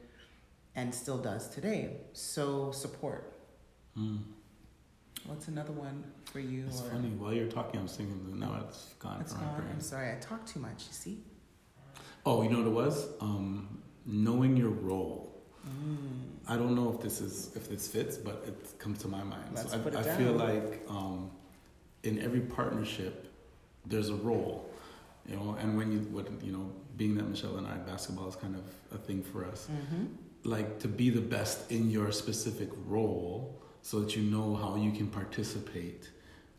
and 0.78 0.94
still 0.94 1.18
does 1.18 1.50
today. 1.50 1.98
So 2.14 2.72
support. 2.72 3.34
Mm. 3.98 4.20
What's 5.26 5.50
another 5.50 5.74
one 5.74 6.06
for 6.26 6.40
you? 6.40 6.66
It's 6.68 6.82
or 6.82 6.92
funny. 6.92 7.10
While 7.10 7.34
you're 7.34 7.48
talking, 7.48 7.82
I'm 7.82 7.88
thinking. 7.88 8.40
Now 8.40 8.64
it's 8.66 8.94
gone 9.00 9.20
It's 9.20 9.34
gone. 9.34 9.68
I'm 9.74 9.82
sorry, 9.82 10.12
I 10.12 10.16
talk 10.20 10.46
too 10.46 10.62
much. 10.62 10.86
You 10.88 10.94
see. 10.94 11.24
Oh, 12.26 12.44
you 12.44 12.50
know 12.50 12.60
what 12.60 12.68
it 12.68 12.72
was? 12.72 13.08
Um, 13.20 13.82
knowing 14.06 14.56
your 14.56 14.70
role. 14.70 15.42
Mm. 15.66 16.38
I 16.48 16.56
don't 16.56 16.76
know 16.76 16.94
if 16.94 17.02
this 17.02 17.20
is 17.20 17.52
if 17.56 17.68
this 17.70 17.88
fits, 17.88 18.16
but 18.16 18.46
it 18.48 18.80
comes 18.80 19.00
to 19.00 19.08
my 19.10 19.24
mind. 19.24 19.50
Let's 19.54 19.72
so 19.72 19.82
I, 19.94 20.00
I 20.00 20.04
feel 20.04 20.32
like 20.32 20.82
um, 20.88 21.32
in 22.04 22.22
every 22.22 22.42
partnership, 22.42 23.34
there's 23.86 24.10
a 24.10 24.16
role, 24.16 24.70
you 25.26 25.36
know. 25.36 25.58
And 25.60 25.76
when 25.76 25.92
you, 25.92 26.00
what 26.12 26.28
you 26.42 26.54
know, 26.54 26.72
being 26.96 27.16
that 27.16 27.28
Michelle 27.28 27.58
and 27.58 27.68
I, 27.68 27.78
basketball 27.78 28.30
is 28.30 28.36
kind 28.36 28.56
of 28.56 28.64
a 28.98 29.02
thing 29.02 29.24
for 29.24 29.44
us. 29.44 29.68
Mm-hmm. 29.70 30.06
Like 30.48 30.80
to 30.80 30.88
be 30.88 31.10
the 31.10 31.22
best 31.22 31.72
in 31.72 31.92
your 31.92 32.12
specific 32.12 32.70
role, 32.86 33.62
so 33.82 34.00
that 34.00 34.16
you 34.16 34.24
know 34.24 34.56
how 34.56 34.76
you 34.76 34.92
can 34.92 35.08
participate 35.08 36.10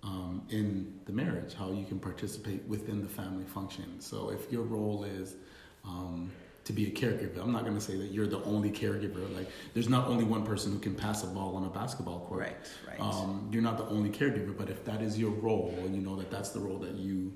um, 0.02 0.42
in 0.50 1.00
the 1.06 1.12
marriage, 1.12 1.54
how 1.54 1.72
you 1.72 1.84
can 1.84 1.98
participate 1.98 2.62
within 2.68 3.02
the 3.02 3.08
family 3.08 3.44
function. 3.44 4.00
So 4.00 4.30
if 4.30 4.52
your 4.52 4.62
role 4.62 5.04
is 5.04 5.36
um, 5.84 6.30
to 6.68 6.72
be 6.74 6.86
a 6.86 6.90
caregiver. 6.90 7.42
I'm 7.42 7.50
not 7.50 7.64
going 7.64 7.76
to 7.76 7.80
say 7.80 7.96
that 7.96 8.10
you're 8.12 8.26
the 8.26 8.44
only 8.44 8.70
caregiver. 8.70 9.34
Like, 9.34 9.48
there's 9.72 9.88
not 9.88 10.06
only 10.06 10.24
one 10.24 10.44
person 10.44 10.70
who 10.70 10.78
can 10.78 10.94
pass 10.94 11.24
a 11.24 11.26
ball 11.26 11.56
on 11.56 11.64
a 11.64 11.70
basketball 11.70 12.20
court. 12.20 12.40
Right. 12.40 12.56
Right. 12.86 13.00
Um, 13.00 13.48
you're 13.50 13.62
not 13.62 13.78
the 13.78 13.86
only 13.86 14.10
caregiver, 14.10 14.54
but 14.54 14.68
if 14.68 14.84
that 14.84 15.00
is 15.00 15.18
your 15.18 15.30
role, 15.30 15.74
and 15.78 15.94
you 15.96 16.02
know 16.02 16.14
that 16.16 16.30
that's 16.30 16.50
the 16.50 16.60
role 16.60 16.78
that 16.80 16.94
you 16.94 17.32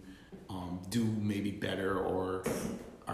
um, 0.50 0.80
do 0.90 1.02
maybe 1.18 1.50
better 1.50 1.98
or 1.98 2.44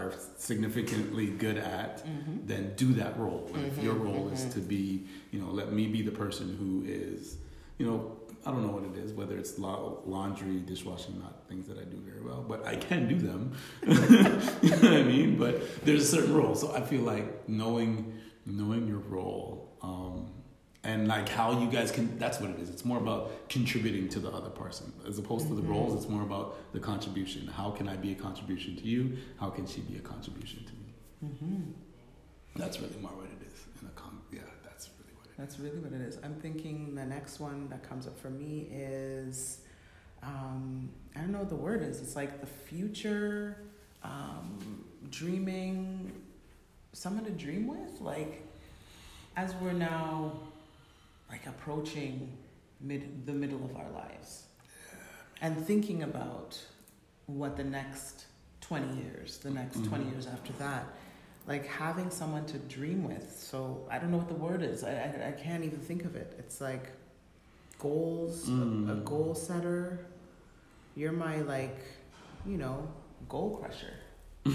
are 0.04 0.12
significantly 0.36 1.26
good 1.26 1.58
at, 1.58 2.06
mm-hmm. 2.06 2.46
then 2.46 2.74
do 2.76 2.92
that 2.94 3.18
role. 3.18 3.50
And 3.54 3.66
if 3.66 3.82
your 3.82 3.94
role 3.94 4.28
is 4.32 4.44
mhm. 4.44 4.54
to 4.54 4.60
be, 4.60 5.06
you 5.30 5.40
know, 5.40 5.50
let 5.50 5.72
me 5.72 5.86
be 5.86 6.02
the 6.02 6.10
person 6.10 6.56
who 6.58 6.84
is, 6.86 7.36
you 7.78 7.86
know, 7.86 8.16
I 8.46 8.50
don't 8.50 8.66
know 8.66 8.72
what 8.72 8.84
it 8.84 8.96
is, 9.04 9.12
whether 9.12 9.36
it's 9.36 9.58
laundry, 9.58 10.60
dishwashing, 10.60 11.18
not 11.18 11.48
things 11.48 11.66
that 11.68 11.78
I 11.78 11.84
do 11.84 11.96
very 11.98 12.22
well, 12.22 12.44
but 12.48 12.66
I 12.66 12.76
can 12.76 13.08
do 13.08 13.16
them. 13.16 13.52
you 13.82 14.70
know 14.70 14.76
what 14.76 14.92
I 14.92 15.02
mean? 15.02 15.36
But 15.36 15.84
there's 15.84 16.02
a 16.02 16.16
certain 16.16 16.34
role. 16.34 16.54
So 16.54 16.74
I 16.74 16.80
feel 16.80 17.02
like 17.02 17.48
knowing 17.48 18.14
knowing 18.46 18.88
your 18.88 19.00
role 19.00 19.76
um, 19.82 20.30
and 20.88 21.06
like 21.06 21.28
how 21.28 21.60
you 21.60 21.68
guys 21.70 21.90
can 21.90 22.18
that's 22.18 22.40
what 22.40 22.50
it 22.50 22.58
is. 22.58 22.70
It's 22.70 22.84
more 22.84 22.98
about 22.98 23.48
contributing 23.50 24.08
to 24.10 24.18
the 24.20 24.30
other 24.30 24.48
person. 24.48 24.90
As 25.06 25.18
opposed 25.18 25.46
to 25.48 25.54
the 25.54 25.62
Mhm. 25.62 25.68
roles, 25.74 25.94
it's 25.98 26.08
more 26.10 26.22
about 26.22 26.72
the 26.72 26.80
contribution. 26.80 27.46
How 27.46 27.70
can 27.70 27.86
I 27.88 27.96
be 27.96 28.12
a 28.12 28.14
contribution 28.14 28.74
to 28.76 28.84
you? 28.84 29.18
How 29.38 29.50
can 29.50 29.66
she 29.66 29.80
be 29.82 29.96
a 29.98 30.00
contribution 30.00 30.64
to 30.64 30.72
me? 30.82 30.88
Mm-hmm. 31.26 31.62
That's 32.56 32.80
really 32.80 32.96
more 33.02 33.10
what 33.20 33.26
it 33.26 33.42
is. 33.46 33.56
In 33.82 33.88
a 33.88 33.90
con- 34.00 34.22
yeah, 34.32 34.40
that's 34.64 34.88
really 34.98 35.12
what 35.18 35.26
it 35.26 35.30
is. 35.32 35.36
That's 35.36 35.58
really 35.60 35.78
what 35.78 35.92
it 35.92 36.00
is. 36.00 36.18
I'm 36.24 36.36
thinking 36.36 36.94
the 36.94 37.04
next 37.04 37.38
one 37.38 37.68
that 37.68 37.82
comes 37.82 38.06
up 38.06 38.18
for 38.18 38.30
me 38.30 38.68
is 38.72 39.60
um, 40.22 40.88
I 41.14 41.20
don't 41.20 41.30
know 41.32 41.38
what 41.40 41.48
the 41.50 41.62
word 41.68 41.80
is. 41.82 42.00
It's 42.00 42.16
like 42.16 42.40
the 42.40 42.46
future, 42.68 43.56
um, 44.02 44.84
dreaming, 45.10 46.10
someone 46.92 47.24
to 47.26 47.30
dream 47.30 47.68
with. 47.68 48.00
Like 48.00 48.42
as 49.36 49.54
we're 49.56 49.72
now 49.92 50.32
like 51.30 51.46
approaching 51.46 52.36
mid 52.80 53.26
the 53.26 53.32
middle 53.32 53.64
of 53.64 53.76
our 53.76 53.90
lives, 53.90 54.44
and 55.40 55.56
thinking 55.66 56.02
about 56.02 56.58
what 57.26 57.56
the 57.56 57.64
next 57.64 58.26
twenty 58.60 58.92
years, 59.02 59.38
the 59.38 59.50
next 59.50 59.84
twenty 59.84 60.04
Mhm. 60.04 60.12
years 60.12 60.26
after 60.26 60.52
that, 60.54 60.84
like 61.46 61.66
having 61.66 62.10
someone 62.10 62.44
to 62.46 62.58
dream 62.58 63.04
with. 63.06 63.38
So 63.38 63.86
I 63.90 63.98
don't 63.98 64.10
know 64.10 64.18
what 64.18 64.28
the 64.28 64.34
word 64.48 64.62
is. 64.62 64.84
I 64.84 64.92
I, 64.92 65.28
I 65.28 65.32
can't 65.32 65.64
even 65.64 65.78
think 65.80 66.04
of 66.04 66.16
it. 66.16 66.34
It's 66.38 66.60
like 66.60 66.90
goals, 67.78 68.48
a, 68.48 68.52
a 68.52 68.54
Mm. 68.54 69.04
goal 69.04 69.34
setter. 69.34 70.06
You're 70.96 71.12
my 71.12 71.36
like, 71.42 71.78
you 72.46 72.56
know, 72.58 72.88
goal 73.28 73.56
crusher. 73.58 73.94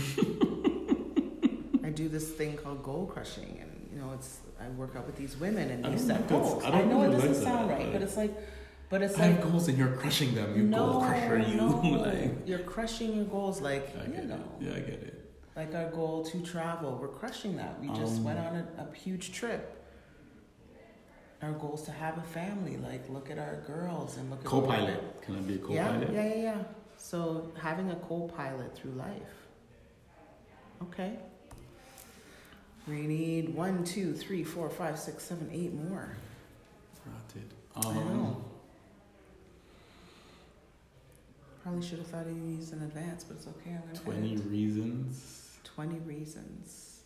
I 1.85 1.89
do 1.89 2.07
this 2.09 2.29
thing 2.31 2.57
called 2.57 2.81
goal 2.83 3.05
crushing, 3.05 3.57
and 3.61 3.72
you 3.93 3.99
know, 4.01 4.11
it's 4.13 4.39
I 4.59 4.69
work 4.69 4.95
out 4.95 5.05
with 5.05 5.15
these 5.17 5.37
women, 5.37 5.69
and 5.69 5.85
they 5.85 5.97
set 5.97 6.07
know 6.07 6.15
if 6.15 6.27
that's- 6.29 6.29
goals. 6.53 6.63
I 6.63 6.69
I, 6.69 6.83
know 6.85 7.03
it 7.03 7.11
doesn't 7.11 7.33
like 7.33 7.43
sound 7.43 7.69
that, 7.69 7.77
right, 7.79 7.93
but 7.93 8.01
it's 8.01 8.17
like, 8.17 8.31
but 8.89 9.01
it's 9.01 9.17
I 9.19 9.27
like 9.27 9.35
have 9.41 9.51
goals 9.51 9.67
and 9.67 9.77
you're 9.77 9.95
crushing 9.95 10.33
them. 10.35 10.55
You 10.55 10.63
no, 10.63 10.77
goal 10.93 11.01
crusher, 11.01 11.39
you 11.39 11.55
no, 11.57 11.67
like. 11.67 12.47
you're 12.47 12.59
crushing 12.59 13.15
your 13.15 13.25
goals, 13.25 13.61
like 13.61 13.93
I 13.97 14.05
you 14.05 14.23
know. 14.27 14.35
it. 14.59 14.65
Yeah, 14.65 14.71
I 14.71 14.79
get 14.79 14.89
it. 15.09 15.31
like 15.55 15.73
our 15.75 15.89
goal 15.91 16.23
to 16.25 16.41
travel. 16.41 16.97
We're 17.01 17.07
crushing 17.09 17.57
that. 17.57 17.79
We 17.81 17.87
just 17.89 18.17
Um, 18.17 18.23
went 18.23 18.39
on 18.39 18.55
a, 18.55 18.65
a 18.89 18.95
huge 18.95 19.31
trip. 19.31 19.79
our 21.41 21.51
goals 21.53 21.83
to 21.83 21.91
have 21.91 22.17
a 22.17 22.21
family. 22.39 22.77
Like, 22.77 23.07
look 23.09 23.29
at 23.29 23.37
our 23.37 23.57
girls 23.67 24.17
and 24.17 24.29
look 24.29 24.39
at 24.39 24.45
Co-pilot. 24.45 25.21
Can 25.23 25.35
I 25.37 25.41
be 25.41 25.55
a 25.55 25.57
Yeah, 25.57 25.87
co-pilot? 25.87 26.09
yeah, 26.13 26.25
yeah, 26.33 26.41
yeah. 26.49 26.63
So 26.97 27.51
having 27.59 27.91
a 27.91 27.95
co-pilot 27.97 28.73
through 28.77 28.91
life. 28.91 29.35
Okay. 30.83 31.17
We 32.87 33.07
need 33.07 33.55
one, 33.55 33.83
two, 33.85 34.13
three, 34.13 34.43
four, 34.43 34.69
five, 34.69 34.99
six, 34.99 35.23
seven, 35.23 35.49
eight 35.53 35.73
more. 35.73 36.15
Rotted. 37.05 37.53
I 37.75 37.87
Um, 37.87 37.95
know. 38.17 38.45
Probably 41.63 41.81
should 41.81 41.99
have 41.99 42.07
thought 42.07 42.27
of 42.27 42.35
these 42.35 42.73
in 42.73 42.81
advance, 42.81 43.23
but 43.23 43.37
it's 43.37 43.47
okay. 43.47 43.71
I'm 43.71 43.81
gonna 43.87 43.93
Twenty 43.99 44.33
edit. 44.33 44.45
reasons. 44.47 45.49
Twenty 45.63 45.99
reasons. 45.99 46.99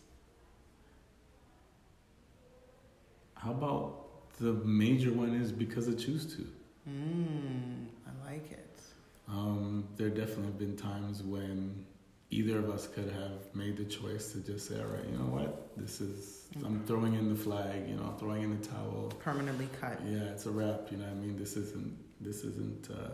How 3.34 3.52
about 3.52 4.06
the 4.40 4.52
major 4.54 5.12
one 5.12 5.32
is 5.34 5.52
because 5.52 5.88
I 5.88 5.92
choose 5.94 6.26
to. 6.36 6.46
Mmm, 6.90 7.86
I 8.04 8.30
like 8.32 8.50
it. 8.50 8.80
Um, 9.28 9.84
there 9.96 10.08
definitely 10.10 10.46
have 10.46 10.58
been 10.58 10.76
times 10.76 11.22
when 11.22 11.84
either 12.30 12.58
of 12.58 12.68
us 12.68 12.86
could 12.86 13.10
have 13.10 13.54
made 13.54 13.76
the 13.76 13.84
choice 13.84 14.32
to 14.32 14.38
just 14.40 14.68
say, 14.68 14.78
all 14.78 14.86
right, 14.86 15.04
you 15.10 15.16
know 15.16 15.24
what, 15.24 15.70
this 15.76 16.00
is, 16.00 16.46
I'm 16.64 16.84
throwing 16.84 17.14
in 17.14 17.28
the 17.28 17.34
flag, 17.34 17.88
you 17.88 17.96
know, 17.96 18.04
I'm 18.04 18.18
throwing 18.18 18.42
in 18.42 18.60
the 18.60 18.66
towel. 18.68 19.12
Permanently 19.18 19.68
cut. 19.80 19.98
Yeah, 20.06 20.24
it's 20.24 20.46
a 20.46 20.50
wrap. 20.50 20.88
You 20.90 20.98
know, 20.98 21.04
what 21.04 21.12
I 21.12 21.14
mean, 21.14 21.38
this 21.38 21.56
isn't, 21.56 21.96
this 22.20 22.44
isn't, 22.44 22.90
uh, 22.90 23.12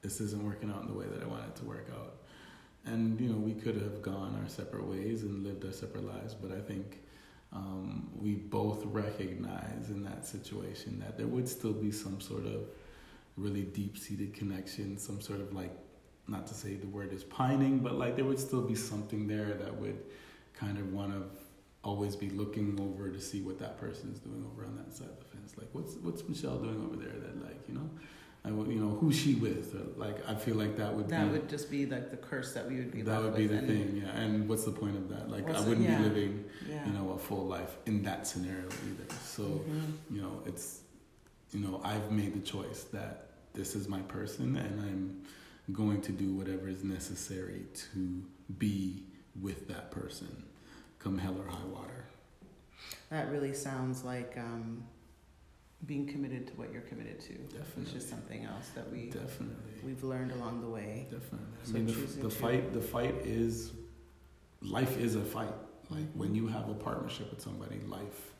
this 0.00 0.20
isn't 0.20 0.42
working 0.42 0.70
out 0.70 0.82
in 0.82 0.88
the 0.88 0.94
way 0.94 1.06
that 1.06 1.22
I 1.22 1.26
want 1.26 1.44
it 1.44 1.56
to 1.56 1.64
work 1.64 1.88
out. 1.94 2.14
And 2.86 3.20
you 3.20 3.28
know, 3.28 3.38
we 3.38 3.52
could 3.52 3.74
have 3.74 4.00
gone 4.00 4.38
our 4.40 4.48
separate 4.48 4.86
ways 4.86 5.22
and 5.22 5.44
lived 5.44 5.64
our 5.64 5.72
separate 5.72 6.06
lives, 6.06 6.34
but 6.34 6.52
I 6.52 6.60
think 6.60 7.00
um, 7.52 8.08
we 8.16 8.34
both 8.34 8.84
recognize 8.86 9.90
in 9.90 10.02
that 10.04 10.26
situation 10.26 11.00
that 11.00 11.18
there 11.18 11.26
would 11.26 11.48
still 11.48 11.72
be 11.72 11.90
some 11.90 12.20
sort 12.20 12.46
of 12.46 12.68
really 13.36 13.62
deep-seated 13.62 14.32
connection, 14.34 14.96
some 14.96 15.20
sort 15.20 15.40
of 15.40 15.52
like, 15.52 15.76
not 16.28 16.46
to 16.48 16.54
say 16.54 16.74
the 16.74 16.86
word 16.86 17.12
is 17.12 17.24
pining, 17.24 17.78
but 17.78 17.94
like 17.94 18.16
there 18.16 18.24
would 18.24 18.40
still 18.40 18.62
be 18.62 18.74
something 18.74 19.26
there 19.26 19.54
that 19.54 19.76
would 19.76 19.98
kind 20.54 20.78
of 20.78 20.92
want 20.92 21.12
to 21.12 21.22
always 21.84 22.16
be 22.16 22.30
looking 22.30 22.78
over 22.80 23.10
to 23.10 23.20
see 23.20 23.42
what 23.42 23.58
that 23.60 23.78
person 23.78 24.10
is 24.12 24.18
doing 24.18 24.44
over 24.52 24.64
on 24.66 24.76
that 24.76 24.92
side 24.92 25.08
of 25.08 25.18
the 25.20 25.24
fence. 25.36 25.54
Like, 25.56 25.68
what's 25.72 25.94
what's 25.96 26.28
Michelle 26.28 26.58
doing 26.58 26.84
over 26.84 26.96
there? 26.96 27.12
That 27.20 27.44
like, 27.44 27.68
you 27.68 27.74
know, 27.74 27.88
I 28.44 28.48
you 28.48 28.80
know, 28.80 28.96
who's 29.00 29.16
she 29.16 29.34
with? 29.34 29.74
Or, 29.74 29.98
like, 30.00 30.28
I 30.28 30.34
feel 30.34 30.54
like 30.56 30.76
that 30.76 30.94
would 30.94 31.08
That 31.08 31.26
be 31.26 31.32
would 31.32 31.48
just 31.48 31.70
be 31.70 31.86
like 31.86 32.10
the 32.10 32.16
curse 32.16 32.54
that 32.54 32.68
we 32.68 32.76
would 32.76 32.92
be 32.92 33.02
that 33.02 33.20
would 33.22 33.36
be 33.36 33.46
the 33.46 33.60
thing, 33.60 34.02
yeah. 34.04 34.16
And 34.16 34.48
what's 34.48 34.64
the 34.64 34.70
point 34.72 34.96
of 34.96 35.08
that? 35.08 35.30
Like, 35.30 35.48
I 35.50 35.60
wouldn't 35.60 35.88
yeah. 35.88 35.98
be 35.98 36.04
living, 36.04 36.44
Yeah. 36.68 36.86
you 36.86 36.92
know, 36.92 37.10
a 37.12 37.18
full 37.18 37.44
life 37.46 37.76
in 37.86 38.02
that 38.04 38.26
scenario 38.26 38.66
either. 38.66 39.14
So, 39.24 39.42
Mhm. 39.42 39.92
you 40.10 40.22
know, 40.22 40.42
it's, 40.46 40.80
you 41.52 41.60
know, 41.60 41.80
I've 41.82 42.12
made 42.12 42.34
the 42.34 42.40
choice 42.40 42.84
that 42.92 43.30
this 43.52 43.74
is 43.74 43.88
my 43.88 44.00
person, 44.02 44.56
and 44.56 44.80
I'm 44.80 45.22
going 45.72 46.00
to 46.02 46.12
do 46.12 46.32
whatever 46.32 46.68
is 46.68 46.84
necessary 46.84 47.66
to 47.92 48.22
be 48.58 49.02
with 49.40 49.68
that 49.68 49.90
person, 49.90 50.44
come 50.98 51.18
hell 51.18 51.36
or 51.38 51.50
high 51.50 51.64
water. 51.66 52.04
That 53.10 53.30
really 53.30 53.52
sounds 53.54 54.04
like 54.04 54.34
um, 54.38 54.84
being 55.86 56.06
committed 56.06 56.46
to 56.48 56.52
what 56.54 56.72
you're 56.72 56.82
committed 56.82 57.20
to, 57.20 57.32
which 57.32 57.52
Definitely. 57.52 57.98
is 57.98 58.08
something 58.08 58.44
else 58.44 58.68
that 58.74 58.90
we 58.90 59.10
Definitely. 59.10 59.54
we've 59.84 60.02
learned 60.02 60.32
along 60.32 60.60
the 60.60 60.68
way. 60.68 61.06
Definitely. 61.10 61.46
I 61.68 61.70
mean, 61.72 61.86
the, 61.86 62.22
the 62.22 62.30
fight, 62.30 62.72
the 62.72 62.80
fight 62.80 63.14
is, 63.24 63.72
life 64.62 64.98
is 64.98 65.14
a 65.14 65.22
fight. 65.22 65.54
Like 65.90 66.10
when 66.14 66.34
you 66.34 66.48
have 66.48 66.68
a 66.68 66.74
partnership 66.74 67.30
with 67.30 67.40
somebody, 67.40 67.80
life 67.86 68.32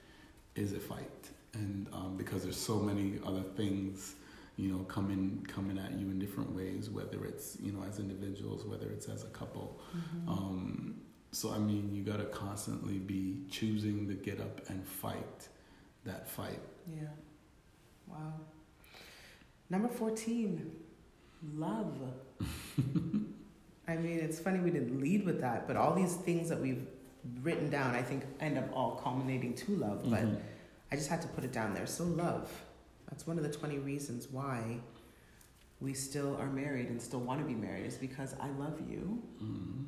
is 0.56 0.73
a 0.73 0.80
fight, 0.80 1.30
and 1.54 1.87
um, 1.92 2.16
because 2.16 2.42
there's 2.42 2.56
so 2.56 2.76
many 2.76 3.21
other 3.25 3.42
things, 3.42 4.14
you 4.56 4.72
know, 4.72 4.78
coming 4.84 5.46
coming 5.48 5.78
at 5.78 5.92
you 5.98 6.10
in 6.10 6.18
different 6.18 6.54
ways, 6.54 6.88
whether 6.90 7.24
it's 7.24 7.59
you 7.61 7.72
know 7.72 7.83
as 7.88 7.98
individuals, 7.98 8.64
whether 8.64 8.88
it's 8.90 9.09
as 9.09 9.22
a 9.24 9.28
couple. 9.28 9.81
Mhm. 9.94 10.28
Um, 10.28 10.94
so 11.33 11.52
I 11.52 11.59
mean, 11.59 11.94
you 11.94 12.02
gotta 12.02 12.24
constantly 12.26 12.98
be 12.98 13.44
choosing 13.50 14.09
to 14.09 14.14
get 14.14 14.40
up 14.40 14.61
and 14.70 14.85
fight 14.87 15.48
that 16.04 16.28
fight. 16.28 16.61
Yeah. 16.88 17.09
Wow. 18.09 18.33
Number 19.68 19.88
14, 19.88 20.70
love. 21.54 21.98
I 23.88 23.96
mean, 23.96 24.18
it's 24.18 24.38
funny 24.40 24.61
we 24.61 24.70
didn't 24.70 25.00
lead 25.00 25.24
with 25.24 25.40
that, 25.40 25.66
but 25.66 25.76
all 25.76 25.94
these 25.94 26.14
things 26.14 26.48
that 26.48 26.61
we've 26.61 26.87
written 27.42 27.70
down, 27.70 27.94
I 27.94 28.02
think, 28.02 28.24
end 28.40 28.59
up 28.59 28.68
all 28.72 28.92
culminating 29.02 29.54
to 29.54 29.72
love. 29.76 30.09
But 30.09 30.22
Mhm. 30.24 30.40
I 30.92 30.96
just 30.96 31.09
had 31.09 31.20
to 31.22 31.28
put 31.28 31.42
it 31.44 31.52
down 31.52 31.74
there. 31.74 31.87
So, 31.87 32.04
love. 32.04 32.50
That's 33.09 33.27
one 33.27 33.38
of 33.38 33.45
the 33.45 33.51
20 33.53 33.79
reasons 33.79 34.29
why 34.31 34.79
we 35.81 35.92
still 35.95 36.37
are 36.37 36.49
married 36.51 36.88
and 36.88 37.01
still 37.01 37.21
want 37.21 37.40
to 37.40 37.47
be 37.47 37.55
married, 37.55 37.87
is 37.87 37.97
because 37.97 38.35
I 38.40 38.49
love 38.51 38.81
you. 38.88 39.23
Mhm. 39.42 39.85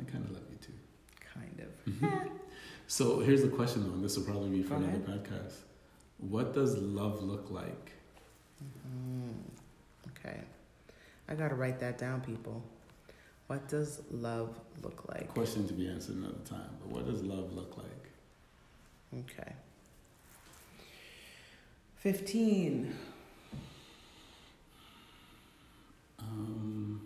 I 0.00 0.04
kind 0.10 0.24
of 0.24 0.30
love 0.32 0.44
you 0.50 0.58
too. 0.58 0.72
Kind 1.34 1.60
of. 1.60 2.30
So 2.90 3.20
here's 3.20 3.42
the 3.42 3.48
question 3.48 3.82
though, 3.86 3.92
and 3.92 4.02
this 4.02 4.16
will 4.16 4.24
probably 4.24 4.48
be 4.48 4.62
for 4.62 4.70
Go 4.70 4.76
another 4.76 4.98
podcast. 5.00 5.52
What 6.16 6.54
does 6.54 6.78
love 6.78 7.22
look 7.22 7.50
like? 7.50 7.92
Mhm. 8.64 9.34
Okay. 10.08 10.40
I 11.28 11.34
got 11.34 11.48
to 11.48 11.54
write 11.54 11.78
that 11.80 11.98
down, 11.98 12.22
people. 12.22 12.62
What 13.46 13.68
does 13.68 14.00
love 14.10 14.58
look 14.82 15.06
like? 15.08 15.28
Question 15.28 15.66
to 15.68 15.74
be 15.74 15.86
answered 15.86 16.16
another 16.16 16.42
time, 16.46 16.70
but 16.80 16.88
what 16.90 17.04
does 17.06 17.22
love 17.22 17.52
look 17.52 17.76
like? 17.76 18.10
Okay. 19.20 19.52
15. 22.00 22.94
Um, 26.20 27.00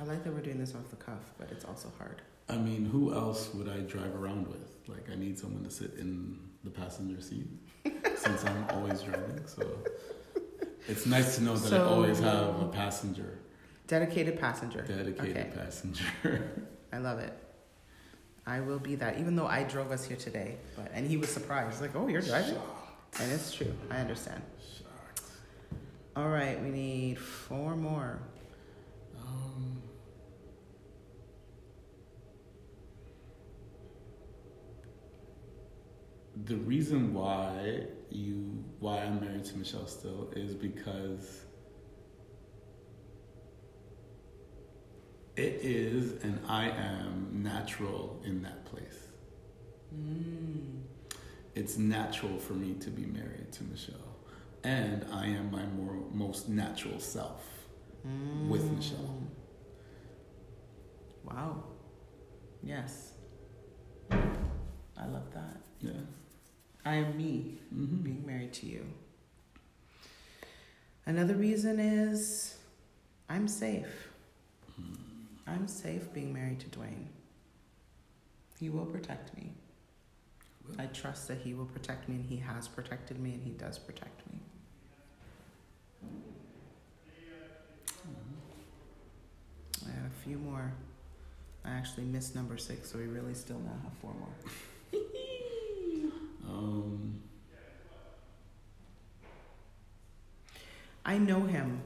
I 0.00 0.04
like 0.04 0.24
that 0.24 0.32
we're 0.32 0.40
doing 0.40 0.58
this 0.58 0.74
off 0.74 0.88
the 0.90 0.96
cuff, 0.96 1.32
but 1.38 1.50
it's 1.50 1.64
also 1.64 1.90
hard. 1.98 2.22
I 2.48 2.56
mean, 2.56 2.84
who 2.84 3.14
else 3.14 3.52
would 3.54 3.68
I 3.68 3.78
drive 3.80 4.14
around 4.14 4.46
with? 4.48 4.76
Like, 4.88 5.08
I 5.10 5.14
need 5.14 5.38
someone 5.38 5.64
to 5.64 5.70
sit 5.70 5.94
in 5.98 6.38
the 6.64 6.70
passenger 6.70 7.20
seat 7.20 7.46
since 8.16 8.44
I'm 8.44 8.64
always 8.70 9.00
driving. 9.02 9.40
So 9.46 9.66
it's 10.88 11.06
nice 11.06 11.36
to 11.36 11.42
know 11.42 11.56
that 11.56 11.68
So- 11.68 11.82
I 11.86 11.88
always 11.88 12.18
have 12.18 12.60
a 12.60 12.68
passenger, 12.68 13.38
Dedicated 13.86 14.38
passenger. 14.40 14.82
dedicated 14.82 15.36
Okay. 15.36 15.50
passenger. 15.54 16.04
I 16.92 16.98
love 16.98 17.18
it. 17.20 17.32
I 18.46 18.60
will 18.60 18.78
be 18.80 18.96
that, 18.96 19.18
even 19.18 19.36
though 19.36 19.46
I 19.46 19.62
drove 19.62 19.92
us 19.92 20.04
here 20.04 20.16
today. 20.16 20.56
But 20.76 20.90
and 20.92 21.06
he 21.06 21.16
was 21.16 21.28
surprised, 21.30 21.80
like, 21.80 21.94
"Oh, 21.94 22.08
you're 22.08 22.20
driving," 22.22 22.56
and 23.20 23.32
it's 23.32 23.52
true. 23.52 23.72
I 23.90 23.98
understand. 23.98 24.42
Shucks. 24.60 25.30
All 26.16 26.28
right, 26.28 26.60
we 26.62 26.70
need 26.70 27.18
four 27.18 27.76
more. 27.76 28.20
Um, 29.20 29.82
the 36.44 36.56
reason 36.56 37.14
why 37.14 37.86
you 38.10 38.64
why 38.80 38.98
I'm 38.98 39.20
married 39.20 39.44
to 39.46 39.56
Michelle 39.56 39.86
still 39.86 40.30
is 40.34 40.54
because 40.54 41.44
it 45.36 45.60
is 45.62 46.22
and 46.22 46.40
I 46.46 46.68
am 46.68 47.42
natural 47.42 48.20
in 48.24 48.42
that 48.42 48.64
place. 48.64 48.98
Mm. 49.94 50.81
It's 51.54 51.76
natural 51.76 52.38
for 52.38 52.54
me 52.54 52.74
to 52.80 52.90
be 52.90 53.04
married 53.04 53.52
to 53.52 53.64
Michelle. 53.64 53.96
And 54.64 55.04
I 55.12 55.26
am 55.26 55.50
my 55.50 55.66
more 55.66 55.96
most 56.12 56.48
natural 56.48 56.98
self. 57.00 57.44
With 58.48 58.70
Michelle. 58.72 58.98
Mm. 58.98 59.26
Wow. 61.24 61.64
Yes. 62.62 63.12
I 64.10 65.06
love 65.06 65.32
that. 65.34 65.60
Yeah. 65.80 65.92
I 66.84 66.96
am 66.96 67.16
me 67.16 67.58
hmm 67.72 67.96
being 68.02 68.24
married 68.26 68.52
to 68.54 68.66
you. 68.66 68.84
Another 71.06 71.34
reason 71.34 71.78
is 71.78 72.56
I'm 73.28 73.46
safe. 73.46 74.08
I'm 75.46 75.66
safe 75.68 76.12
being 76.12 76.32
married 76.32 76.60
to 76.60 76.68
Duane. 76.68 77.08
He 78.58 78.68
will 78.68 78.86
protect 78.86 79.36
me. 79.36 79.52
I 80.78 80.86
trust 80.86 81.28
that 81.28 81.38
he 81.38 81.54
will 81.54 81.66
protect 81.66 82.08
me, 82.08 82.16
and 82.16 82.24
he 82.24 82.36
has 82.38 82.66
protected 82.68 83.18
me, 83.20 83.32
and 83.34 83.42
he 83.44 83.50
does 83.50 83.78
protect 83.78 84.20
me. 84.32 84.38
I 89.86 89.90
have 89.90 90.06
a 90.06 90.24
few 90.24 90.38
more. 90.38 90.72
I 91.64 91.70
actually 91.70 92.04
missed 92.04 92.34
number 92.34 92.56
six, 92.56 92.90
so 92.90 92.98
we 92.98 93.04
really 93.06 93.34
still 93.34 93.58
now 93.60 93.76
have 93.82 93.92
four 94.00 94.14
more. 94.14 94.28
Um, 96.44 97.22
I 101.06 101.16
know 101.18 101.40
him. 101.44 101.80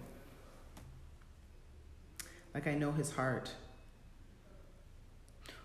Like 2.55 2.67
I 2.67 2.75
know 2.75 2.91
his 2.91 3.13
heart. 3.13 3.51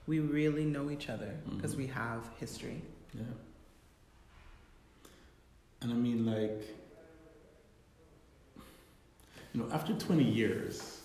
We 0.05 0.19
really 0.19 0.65
know 0.65 0.91
each 0.91 1.09
other 1.09 1.33
because 1.49 1.73
Mhm. 1.73 1.77
we 1.77 1.87
have 1.87 2.29
history. 2.39 2.81
Yeah. 3.13 3.23
And 5.81 5.91
I 5.91 5.95
mean, 5.95 6.25
like, 6.25 6.63
you 9.53 9.61
know, 9.61 9.69
after 9.73 9.93
20 9.93 10.23
years, 10.23 10.99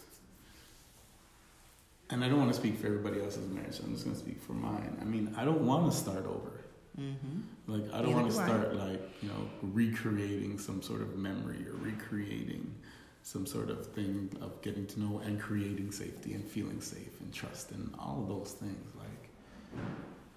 and 2.10 2.22
I 2.22 2.28
don't 2.28 2.38
want 2.38 2.52
to 2.52 2.56
speak 2.56 2.78
for 2.78 2.86
everybody 2.86 3.20
else's 3.20 3.48
marriage, 3.48 3.80
I'm 3.82 3.92
just 3.92 4.04
going 4.04 4.14
to 4.16 4.22
speak 4.22 4.40
for 4.40 4.52
mine. 4.52 4.98
I 5.00 5.04
mean, 5.04 5.34
I 5.36 5.44
don't 5.44 5.66
want 5.66 5.90
to 5.90 5.96
start 5.96 6.26
over. 6.26 6.52
Mm-hmm. 7.00 7.40
Like, 7.72 7.92
I 7.92 8.02
don't 8.02 8.14
want 8.14 8.30
to 8.30 8.36
do 8.36 8.40
I. 8.40 8.46
start, 8.46 8.76
like, 8.76 9.00
you 9.22 9.28
know, 9.28 9.48
recreating 9.62 10.58
some 10.58 10.82
sort 10.82 11.00
of 11.00 11.16
memory 11.16 11.66
or 11.66 11.72
recreating 11.72 12.74
some 13.22 13.44
sort 13.44 13.70
of 13.70 13.86
thing 13.88 14.30
of 14.40 14.62
getting 14.62 14.86
to 14.86 15.00
know 15.00 15.20
and 15.24 15.40
creating 15.40 15.90
safety 15.90 16.34
and 16.34 16.44
feeling 16.44 16.80
safe 16.80 17.20
and 17.20 17.32
trust 17.34 17.72
and 17.72 17.92
all 17.98 18.22
of 18.22 18.28
those 18.28 18.52
things. 18.52 18.94
Like, 18.96 19.84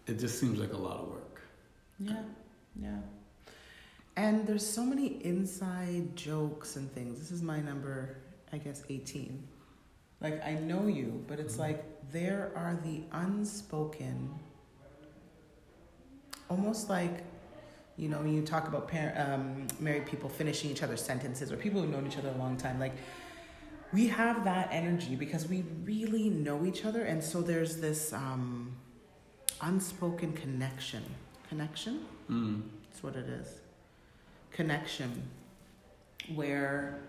it 0.08 0.18
just 0.20 0.40
seems 0.40 0.58
like 0.58 0.74
a 0.74 0.78
lot 0.78 0.98
of 0.98 1.10
work. 1.10 1.29
Yeah, 2.00 2.22
yeah. 2.82 3.00
And 4.16 4.46
there's 4.46 4.66
so 4.66 4.84
many 4.84 5.24
inside 5.24 6.16
jokes 6.16 6.76
and 6.76 6.92
things. 6.92 7.20
This 7.20 7.32
is 7.32 7.42
my 7.42 7.60
number, 7.62 8.18
I 8.52 8.58
guess, 8.58 8.84
18. 8.90 9.48
Like, 10.22 10.44
I 10.46 10.56
know 10.56 10.88
you, 10.88 11.24
but 11.28 11.40
it's 11.40 11.56
Mhm. 11.56 11.60
like 11.60 12.12
there 12.12 12.52
are 12.56 12.78
the 12.84 13.04
unspoken, 13.12 14.38
almost 16.50 16.90
like, 16.90 17.24
you 17.96 18.10
know, 18.10 18.20
when 18.20 18.34
you 18.34 18.42
talk 18.42 18.68
about 18.68 18.88
par- 18.90 19.14
um, 19.16 19.68
married 19.80 20.06
people 20.06 20.30
finishing 20.30 20.72
each 20.72 20.84
other's 20.84 21.02
sentences 21.02 21.52
or 21.52 21.58
people 21.58 21.82
who've 21.82 21.92
known 21.92 22.08
each 22.08 22.18
other 22.18 22.30
a 22.30 22.38
long 22.38 22.58
time, 22.58 22.80
like, 22.80 22.94
we 23.94 24.08
have 24.08 24.44
that 24.44 24.70
energy 24.72 25.16
because 25.16 25.48
we 25.48 25.64
really 25.84 26.30
know 26.30 26.66
each 26.66 26.86
other. 26.86 27.04
And 27.04 27.24
so 27.24 27.42
there's 27.42 27.78
this 27.78 28.14
um, 28.14 28.74
unspoken 29.62 30.34
connection. 30.34 31.04
Connection? 31.50 32.06
Mm. 32.30 32.62
That's 32.90 33.04
what 33.04 33.16
it 33.16 33.28
is. 33.28 33.48
Connection. 34.52 35.24
Where 36.36 37.00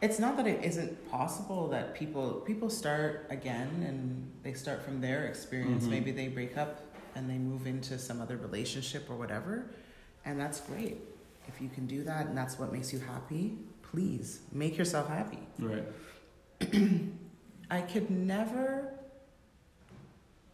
it's 0.00 0.18
not 0.18 0.36
that 0.36 0.46
it 0.46 0.62
isn't 0.64 1.10
possible 1.10 1.68
that 1.68 1.94
people 1.94 2.42
people 2.46 2.70
start 2.70 3.26
again 3.30 3.68
and 3.86 4.30
they 4.42 4.52
start 4.52 4.82
from 4.82 5.00
their 5.00 5.26
experience. 5.26 5.84
Mhm. 5.84 5.90
Maybe 5.90 6.12
they 6.12 6.28
break 6.28 6.56
up 6.56 6.82
and 7.16 7.28
they 7.28 7.38
move 7.38 7.66
into 7.66 7.98
some 7.98 8.20
other 8.20 8.36
relationship 8.36 9.08
or 9.10 9.16
whatever. 9.16 9.66
And 10.24 10.38
that's 10.38 10.60
great. 10.60 10.98
If 11.48 11.60
you 11.60 11.68
can 11.68 11.86
do 11.86 12.04
that 12.04 12.26
and 12.26 12.36
that's 12.36 12.58
what 12.58 12.72
makes 12.72 12.92
you 12.92 13.00
happy, 13.00 13.58
please 13.82 14.40
make 14.52 14.76
yourself 14.78 15.08
happy. 15.08 15.38
Right. 15.58 15.84
I 17.70 17.80
could 17.80 18.10
never, 18.10 18.93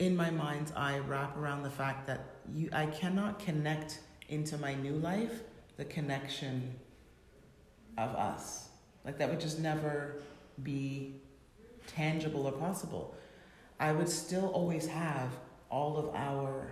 in 0.00 0.16
my 0.16 0.30
mind's 0.30 0.72
eye, 0.72 0.98
wrap 0.98 1.36
around 1.36 1.62
the 1.62 1.70
fact 1.70 2.06
that 2.06 2.20
you, 2.54 2.70
I 2.72 2.86
cannot 2.86 3.38
connect 3.38 4.00
into 4.30 4.56
my 4.56 4.74
new 4.74 4.94
life 4.94 5.42
the 5.76 5.84
connection 5.84 6.74
of 7.98 8.10
us. 8.16 8.70
Like 9.04 9.18
that 9.18 9.28
would 9.28 9.40
just 9.40 9.60
never 9.60 10.16
be 10.62 11.16
tangible 11.86 12.46
or 12.46 12.52
possible. 12.52 13.14
I 13.78 13.92
would 13.92 14.08
still 14.08 14.48
always 14.48 14.86
have 14.86 15.28
all 15.70 15.98
of 15.98 16.14
our 16.14 16.70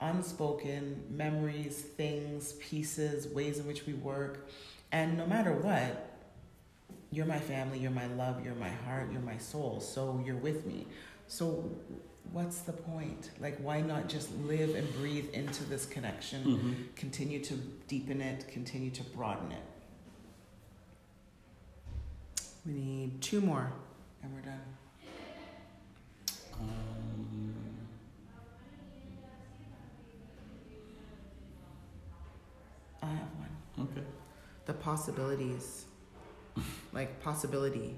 unspoken 0.00 1.04
memories, 1.10 1.80
things, 1.80 2.54
pieces, 2.54 3.28
ways 3.28 3.60
in 3.60 3.66
which 3.68 3.86
we 3.86 3.92
work. 3.94 4.48
And 4.90 5.16
no 5.16 5.26
matter 5.26 5.52
what, 5.52 6.10
you're 7.12 7.26
my 7.26 7.38
family, 7.38 7.78
you're 7.78 7.92
my 7.92 8.06
love, 8.06 8.44
you're 8.44 8.54
my 8.56 8.68
heart, 8.68 9.10
you're 9.12 9.20
my 9.22 9.38
soul. 9.38 9.80
So 9.80 10.20
you're 10.24 10.36
with 10.36 10.66
me. 10.66 10.86
So 11.28 11.70
what's 12.30 12.60
the 12.60 12.72
point? 12.72 13.30
Like, 13.40 13.58
why 13.58 13.80
not 13.80 14.08
just 14.08 14.32
live 14.44 14.74
and 14.74 14.90
breathe 14.94 15.30
into 15.34 15.64
this 15.64 15.84
connection, 15.86 16.44
Mm-hmm. 16.44 16.72
continue 16.96 17.40
to 17.44 17.54
deepen 17.88 18.20
it, 18.20 18.46
continue 18.48 18.90
to 18.90 19.02
broaden 19.02 19.50
it? 19.52 19.62
We 22.64 22.72
need 22.74 23.20
two 23.20 23.40
more, 23.40 23.72
and 24.22 24.32
we're 24.32 24.40
done. 24.42 24.60
Um, 26.60 27.54
I 33.02 33.06
have 33.06 33.28
one. 33.36 33.88
okay. 33.90 34.06
The 34.66 34.74
possibilities, 34.74 35.86
like 36.92 37.20
possibility. 37.20 37.96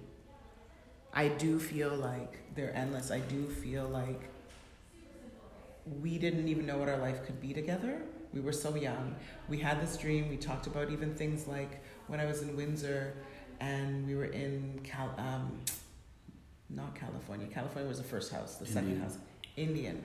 I 1.15 1.29
do 1.29 1.61
feel 1.61 1.95
like 1.95 2.39
they're 2.57 2.75
endless. 2.77 3.11
I 3.11 3.21
do 3.21 3.49
feel 3.49 3.85
like 3.89 4.29
we 6.03 6.19
didn't 6.19 6.49
even 6.49 6.67
know 6.67 6.79
what 6.79 6.89
our 6.89 6.99
life 6.99 7.25
could 7.25 7.41
be 7.41 7.55
together. 7.55 8.03
We 8.33 8.41
were 8.41 8.53
so 8.53 8.75
young. 8.75 9.15
We 9.49 9.59
had 9.59 9.81
this 9.81 9.97
dream. 9.97 10.29
We 10.29 10.37
talked 10.37 10.67
about 10.67 10.91
even 10.91 11.15
things 11.15 11.47
like 11.47 11.83
when 12.09 12.19
I 12.19 12.25
was 12.27 12.43
in 12.43 12.57
Windsor 12.57 13.15
and 13.61 14.07
we 14.07 14.17
were 14.17 14.25
in 14.25 14.81
Cal, 14.83 15.15
um, 15.17 15.61
not 16.69 16.97
California. 16.97 17.47
California 17.47 17.89
was 17.89 17.99
the 17.99 18.05
first 18.05 18.33
house. 18.33 18.57
The 18.57 18.67
second 18.67 19.01
house, 19.01 19.19
Indian, 19.57 20.03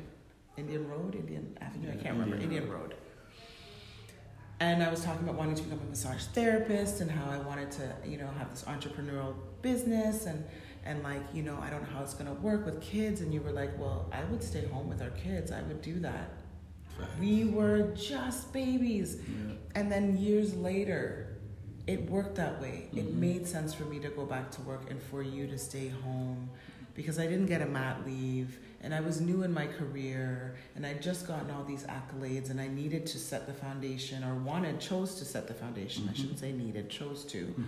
Indian 0.58 0.88
Road, 0.88 1.15
Indian 1.15 1.58
Avenue. 1.60 1.89
I 1.89 1.95
can't 1.95 2.13
remember. 2.13 2.36
Indian 2.36 2.63
Indian 2.63 2.72
Road. 2.72 2.93
And 4.60 4.84
I 4.84 4.89
was 4.89 5.04
talking 5.04 5.24
about 5.24 5.36
wanting 5.36 5.56
to 5.56 5.63
become 5.63 5.80
a 5.80 5.89
massage 5.89 6.24
therapist 6.26 7.00
and 7.00 7.10
how 7.10 7.32
I 7.32 7.38
wanted 7.38 7.72
to, 7.72 7.95
you 8.06 8.17
know, 8.17 8.30
have 8.38 8.52
this 8.52 8.63
entrepreneurial 8.63 9.34
business 9.62 10.26
and 10.26 10.43
and 10.86 11.04
like, 11.04 11.22
you 11.34 11.44
know, 11.44 11.58
I 11.62 11.70
don't 11.70 11.82
know 11.84 11.89
how 11.98 12.04
it's 12.04 12.13
gonna 12.13 12.34
work 12.34 12.65
with 12.65 12.82
kids. 12.82 13.22
And 13.22 13.34
you 13.34 13.42
were 13.42 13.52
like, 13.52 13.78
well, 13.80 14.10
I 14.12 14.24
would 14.26 14.44
stay 14.44 14.65
home 14.68 14.89
with 14.89 15.02
our 15.02 15.10
kids. 15.12 15.52
I 15.52 15.62
would 15.63 15.82
do 15.82 16.00
that. 16.00 16.30
Facts. 16.98 17.10
We 17.20 17.46
were 17.46 17.94
just 17.96 18.52
babies. 18.54 19.18
Yeah. 19.18 19.54
And 19.76 19.92
then 19.92 20.18
years 20.18 20.56
later, 20.56 21.38
it 21.88 22.10
worked 22.10 22.36
that 22.36 22.62
way. 22.62 22.88
It 22.96 23.08
Mhm. 23.08 23.15
made 23.15 23.48
sense 23.48 23.74
for 23.74 23.84
me 23.86 24.00
to 24.00 24.10
go 24.10 24.26
back 24.26 24.52
to 24.52 24.62
work 24.62 24.89
and 24.92 25.02
for 25.02 25.24
you 25.24 25.48
to 25.48 25.58
stay 25.58 25.88
home 25.89 26.50
because 26.94 27.18
I 27.18 27.26
didn't 27.28 27.46
get 27.48 27.62
a 27.62 27.65
mat 27.65 28.06
leave 28.06 28.60
and 28.82 28.94
I 28.94 29.00
was 29.02 29.22
new 29.22 29.44
in 29.44 29.52
my 29.54 29.65
career 29.68 30.56
and 30.76 30.86
I'd 30.86 31.02
just 31.02 31.28
gotten 31.28 31.50
all 31.52 31.63
these 31.63 31.84
accolades 31.86 32.50
and 32.50 32.60
I 32.62 32.68
needed 32.68 33.06
to 33.08 33.18
set 33.20 33.48
the 33.48 33.54
foundation 33.54 34.24
or 34.24 34.36
wanted, 34.36 34.80
chose 34.80 35.15
to 35.15 35.26
set 35.26 35.48
the 35.48 35.54
foundation. 35.54 36.08
I 36.10 36.12
Mhm. 36.12 36.15
shouldn't 36.15 36.39
say 36.39 36.52
needed, 36.52 36.89
chose 36.89 37.26
to. 37.26 37.46
Mhm. 37.48 37.65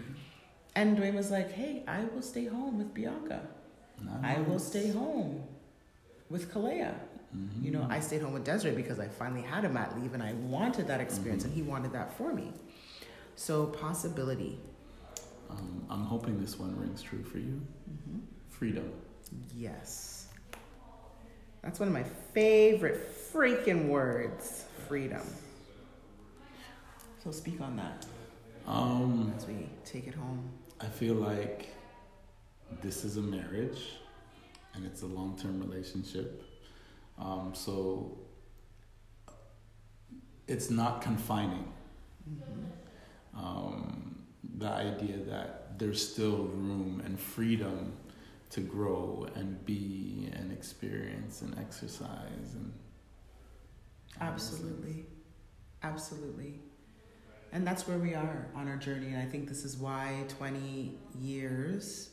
And 0.76 0.96
Duane 0.96 1.16
was 1.16 1.32
like, 1.32 1.52
hey, 1.52 1.84
I 1.88 2.04
will 2.06 2.22
stay 2.22 2.46
home 2.46 2.78
with 2.78 2.94
Bianca. 2.94 3.42
I 4.24 4.40
will 4.42 4.60
stay 4.60 4.90
home 4.90 5.44
with 6.30 6.52
Kalea. 6.52 6.96
Mhm. 7.36 7.64
You 7.64 7.72
know, 7.72 7.86
I 7.90 8.00
stayed 8.00 8.22
home 8.22 8.34
with 8.34 8.44
Desiree 8.44 8.76
because 8.76 9.00
I 9.00 9.08
finally 9.08 9.42
had 9.42 9.64
a 9.66 9.70
mat 9.70 9.98
leave 10.00 10.14
and 10.14 10.24
I 10.24 10.34
wanted 10.34 10.88
that 10.88 11.00
experience 11.02 11.44
Mhm. 11.44 11.48
and 11.48 11.54
he 11.54 11.62
wanted 11.62 11.92
that 11.94 12.14
for 12.18 12.34
me. 12.34 12.52
So, 13.36 13.68
possibility. 13.68 14.60
Um, 15.50 15.86
I'm 15.90 16.04
hoping 16.06 16.40
this 16.40 16.58
one 16.60 16.78
rings 16.80 17.02
true 17.02 17.24
for 17.24 17.38
you. 17.38 17.62
hmm 17.86 18.20
Freedom. 18.50 18.92
Yes. 19.56 20.28
That's 21.62 21.80
one 21.80 21.88
of 21.88 21.94
my 21.94 22.04
favorite 22.34 23.00
freaking 23.32 23.88
words 23.88 24.66
freedom. 24.88 25.26
So, 27.24 27.32
speak 27.32 27.62
on 27.62 27.76
that 27.78 28.06
Um, 28.68 29.34
as 29.38 29.48
we 29.48 29.70
take 29.86 30.08
it 30.08 30.14
home. 30.16 30.50
I 30.82 30.86
feel 30.86 31.16
like 31.16 31.70
this 32.82 33.04
is 33.04 33.18
a 33.18 33.22
marriage 33.22 33.82
and 34.74 34.86
it's 34.86 35.02
a 35.04 35.06
long 35.06 35.38
term 35.38 35.60
relationship. 35.60 36.44
Um, 37.20 37.52
so 37.54 38.18
it's 40.48 40.70
not 40.70 41.02
confining. 41.02 41.72
hmm 42.26 42.66
Um, 43.34 44.26
the 44.58 44.68
idea 44.70 45.18
that 45.30 45.80
there's 45.80 46.02
still 46.12 46.38
room 46.46 47.02
and 47.06 47.18
freedom 47.20 47.94
to 48.50 48.60
grow 48.62 49.28
and 49.36 49.66
be 49.66 50.30
and 50.34 50.52
experience 50.52 51.42
and 51.42 51.58
exercise 51.58 52.54
and 52.56 52.74
Absolutely. 54.20 55.06
Absolutely. 55.84 56.60
And 57.54 57.68
that's 57.68 57.88
where 57.88 57.98
we 57.98 58.14
are 58.14 58.48
on 58.56 58.68
our 58.68 58.78
journey. 58.78 59.08
And 59.08 59.18
I 59.18 59.26
think 59.26 59.48
this 59.50 59.66
is 59.66 59.78
why 59.78 60.24
20 60.38 60.98
years 61.20 62.10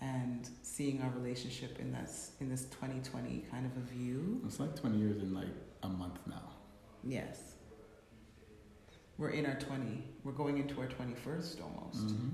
and 0.00 0.48
seeing 0.62 1.02
our 1.02 1.10
relationship 1.10 1.78
in 1.78 1.92
this 1.92 2.32
in 2.40 2.48
this 2.48 2.64
2020 2.66 3.44
kind 3.50 3.66
of 3.66 3.76
a 3.76 3.80
view. 3.80 4.40
It's 4.46 4.58
like 4.58 4.74
20 4.74 4.96
years 4.98 5.22
in 5.22 5.34
like 5.34 5.48
a 5.82 5.88
month 5.88 6.18
now. 6.26 6.52
Yes. 7.04 7.54
We're 9.18 9.30
in 9.30 9.44
our 9.44 9.56
20. 9.56 10.02
We're 10.24 10.32
going 10.32 10.56
into 10.56 10.80
our 10.80 10.86
21st 10.86 11.60
almost. 11.60 12.06
Mhm. 12.06 12.30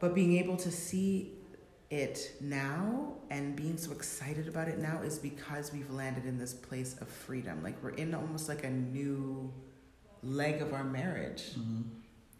But 0.00 0.14
being 0.14 0.36
able 0.38 0.56
to 0.56 0.70
see 0.72 1.38
it 1.88 2.32
now 2.40 3.14
and 3.30 3.54
being 3.54 3.76
so 3.76 3.92
excited 3.92 4.48
about 4.48 4.66
it 4.66 4.78
now 4.78 5.02
is 5.02 5.20
because 5.20 5.72
we've 5.72 5.90
landed 5.90 6.26
in 6.26 6.36
this 6.36 6.52
place 6.52 6.96
of 7.00 7.06
freedom. 7.06 7.62
Like 7.62 7.80
we're 7.80 7.90
in 7.90 8.12
almost 8.12 8.48
like 8.48 8.64
a 8.64 8.70
new 8.70 9.52
leg 10.26 10.60
of 10.62 10.72
our 10.72 10.84
marriage 10.84 11.54
Mhm. 11.56 11.84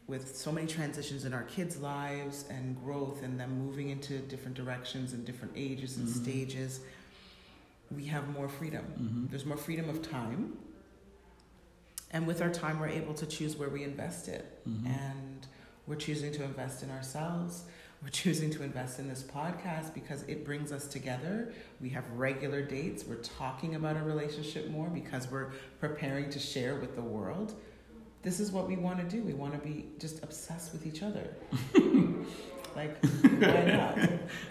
with 0.06 0.36
so 0.36 0.52
many 0.52 0.66
transitions 0.66 1.24
in 1.24 1.32
our 1.32 1.42
kids' 1.44 1.78
lives 1.78 2.44
and 2.48 2.76
growth 2.82 3.22
and 3.22 3.38
them 3.40 3.58
moving 3.58 3.90
into 3.90 4.18
different 4.18 4.56
directions 4.56 5.12
and 5.12 5.24
different 5.24 5.52
ages 5.56 5.96
and 5.96 6.06
Mhm. 6.08 6.22
stages. 6.22 6.80
We 7.90 8.06
have 8.06 8.28
more 8.28 8.48
freedom. 8.48 8.84
Mhm. 8.98 9.30
There's 9.30 9.44
more 9.46 9.56
freedom 9.56 9.88
of 9.88 10.02
time. 10.02 10.58
And 12.10 12.26
with 12.26 12.40
our 12.40 12.50
time, 12.52 12.78
we're 12.80 12.88
able 12.88 13.14
to 13.14 13.26
choose 13.26 13.56
where 13.56 13.68
we 13.68 13.82
invest 13.82 14.28
it. 14.28 14.64
Mhm. 14.66 14.86
And 14.86 15.46
we're 15.86 15.96
choosing 15.96 16.32
to 16.32 16.44
invest 16.44 16.82
in 16.82 16.90
ourselves. 16.90 17.64
We're 18.02 18.08
choosing 18.10 18.50
to 18.50 18.62
invest 18.62 18.98
in 18.98 19.08
this 19.08 19.22
podcast 19.22 19.92
because 19.94 20.22
it 20.24 20.44
brings 20.44 20.70
us 20.70 20.86
together. 20.86 21.52
We 21.80 21.88
have 21.90 22.08
regular 22.12 22.62
dates. 22.62 23.04
We're 23.04 23.16
talking 23.16 23.74
about 23.74 23.96
our 23.96 24.04
relationship 24.04 24.68
more 24.68 24.88
because 24.88 25.28
we're 25.30 25.50
preparing 25.80 26.30
to 26.30 26.38
share 26.38 26.76
with 26.76 26.94
the 26.94 27.02
world. 27.02 27.54
This 28.26 28.40
is 28.40 28.50
what 28.50 28.66
we 28.66 28.74
want 28.74 28.98
to 28.98 29.04
do. 29.04 29.22
We 29.22 29.34
want 29.34 29.52
to 29.52 29.60
be 29.60 29.86
just 30.00 30.20
obsessed 30.24 30.72
with 30.72 30.84
each 30.84 31.00
other. 31.04 31.28
like, 32.74 32.98
why 33.22 33.64
not? 33.70 33.96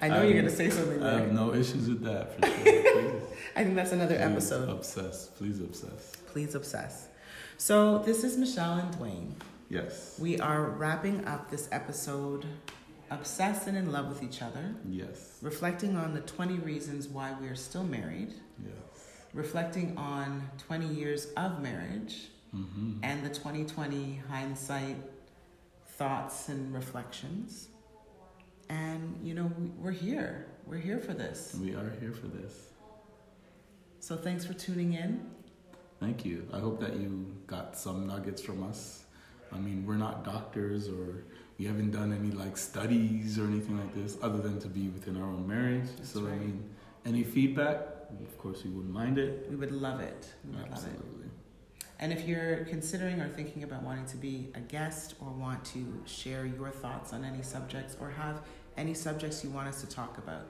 I 0.02 0.08
know 0.08 0.22
I- 0.22 0.24
you're 0.24 0.42
going 0.42 0.46
to 0.46 0.50
um, 0.50 0.56
say 0.56 0.70
something 0.70 1.04
I 1.04 1.20
have 1.20 1.34
no 1.34 1.54
issues 1.54 1.90
with 1.90 2.02
that 2.04 2.40
for 2.40 2.48
sure. 2.48 3.22
I 3.58 3.66
think 3.66 3.76
that's 3.76 3.92
another 3.92 4.16
Please 4.16 4.22
episode. 4.32 4.70
Obsess. 4.70 5.28
Please 5.38 5.60
obsess. 5.60 6.14
Please 6.28 6.56
obsess. 6.56 7.10
So, 7.58 7.98
this 8.00 8.24
is 8.24 8.38
Michelle 8.38 8.76
and 8.78 8.98
Duane. 8.98 9.36
Yes. 9.68 10.18
We 10.22 10.40
are 10.40 10.70
wrapping 10.70 11.26
up 11.26 11.52
this 11.52 11.68
episode 11.74 12.46
obsessed 13.12 13.68
and 13.68 13.76
in 13.78 13.92
love 13.92 14.08
with 14.08 14.24
each 14.24 14.42
other, 14.42 14.74
Yes. 14.88 15.38
reflecting 15.42 15.98
on 15.98 16.14
the 16.14 16.22
20 16.22 16.60
reasons 16.60 17.10
why 17.10 17.36
we 17.42 17.50
are 17.50 17.56
still 17.56 17.84
married, 17.84 18.36
Yes. 18.64 19.10
reflecting 19.34 19.98
on 19.98 20.50
20 20.60 20.88
years 20.88 21.26
of 21.36 21.62
marriage, 21.62 22.30
Mm-hmm. 22.56 23.04
and 23.04 23.24
the 23.26 23.30
2020 23.30 24.22
hindsight 24.30 24.96
thoughts 25.98 26.48
and 26.50 26.74
reflections. 26.74 27.68
And, 28.70 29.20
you 29.24 29.34
know, 29.34 29.52
we- 29.60 29.72
we're 29.78 29.92
here. 29.92 30.48
We're 30.66 30.78
here 30.80 31.00
for 31.00 31.14
this. 31.14 31.56
We 31.62 31.76
are 31.76 31.92
here 32.00 32.14
for 32.14 32.28
this. 32.28 32.70
So, 34.00 34.16
thanks 34.16 34.46
for 34.46 34.54
tuning 34.54 34.94
in. 34.94 35.30
Thank 36.00 36.26
you. 36.26 36.48
I 36.54 36.60
hope 36.60 36.80
that 36.80 36.96
you 36.96 37.36
got 37.48 37.78
some 37.78 38.08
nuggets 38.08 38.42
from 38.42 38.64
us. 38.64 39.06
I 39.52 39.58
mean, 39.60 39.86
we're 39.86 39.96
not 39.96 40.24
doctors 40.24 40.88
or 40.90 41.24
we 41.58 41.66
haven't 41.66 41.92
done 41.92 42.12
any 42.14 42.32
like 42.32 42.58
studies 42.58 43.38
or 43.40 43.46
anything 43.46 43.78
like 43.78 43.94
this 43.94 44.18
other 44.22 44.40
than 44.40 44.60
to 44.60 44.68
be 44.68 44.90
within 44.90 45.16
our 45.18 45.28
own 45.30 45.48
marriage. 45.48 45.88
That's 45.98 46.12
so, 46.12 46.28
I 46.28 46.36
mean, 46.36 46.70
any 47.06 47.24
feedback, 47.24 47.80
of 48.22 48.38
course, 48.38 48.64
we 48.64 48.72
wouldn't 48.72 48.94
mind 48.94 49.18
it. 49.18 49.48
We 49.50 49.56
would 49.56 49.72
love 49.72 50.00
it. 50.02 50.34
We 50.44 50.52
would 50.58 50.70
love 50.72 50.86
it. 50.86 51.15
And 52.00 52.12
if 52.12 52.28
you're 52.28 52.66
considering 52.66 53.22
or 53.22 53.30
thinking 53.30 53.64
about 53.64 53.84
wanting 53.84 54.06
to 54.08 54.18
be 54.18 54.50
a 54.54 54.60
guest 54.60 55.16
or 55.22 55.30
want 55.32 55.64
to 55.66 56.02
share 56.06 56.46
your 56.46 56.70
thoughts 56.70 57.14
on 57.14 57.24
any 57.24 57.42
subjects 57.42 57.96
or 58.02 58.10
have 58.10 58.42
any 58.78 58.94
subjects 58.94 59.44
you 59.44 59.50
want 59.50 59.68
us 59.68 59.82
to 59.82 59.88
talk 59.88 60.18
about, 60.18 60.48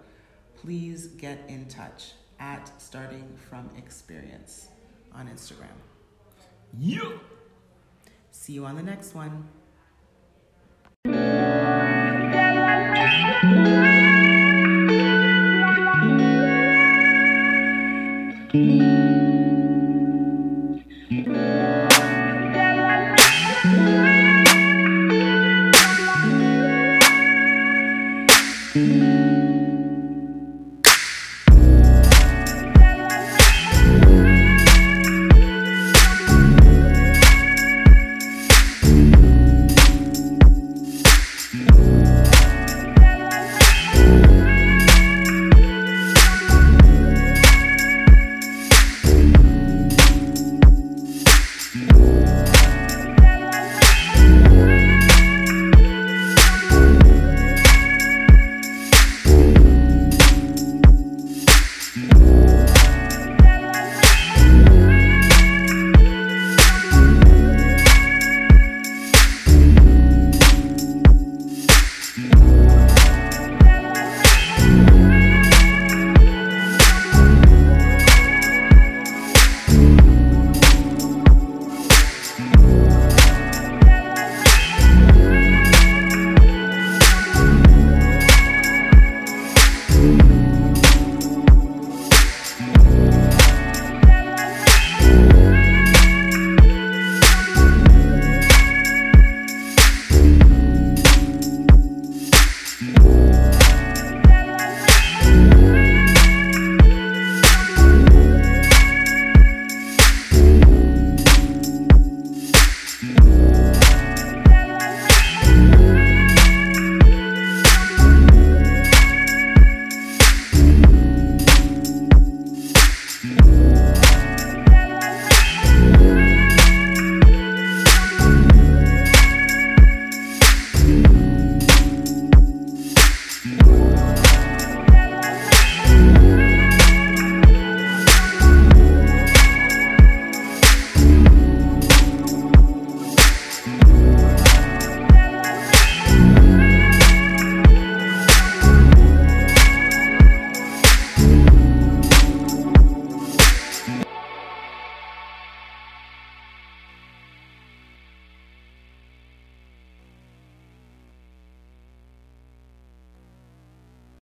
please 0.55 1.07
get 1.07 1.39
in 1.47 1.67
touch 1.67 2.13
at 2.39 2.71
Starting 2.81 3.37
From 3.49 3.69
Experience 3.77 4.69
on 5.13 5.27
Instagram. 5.27 5.75
Yeah. 6.77 7.11
See 8.31 8.53
you 8.53 8.65
on 8.65 8.75
the 8.75 8.83
next 8.83 9.13
one. 9.13 9.47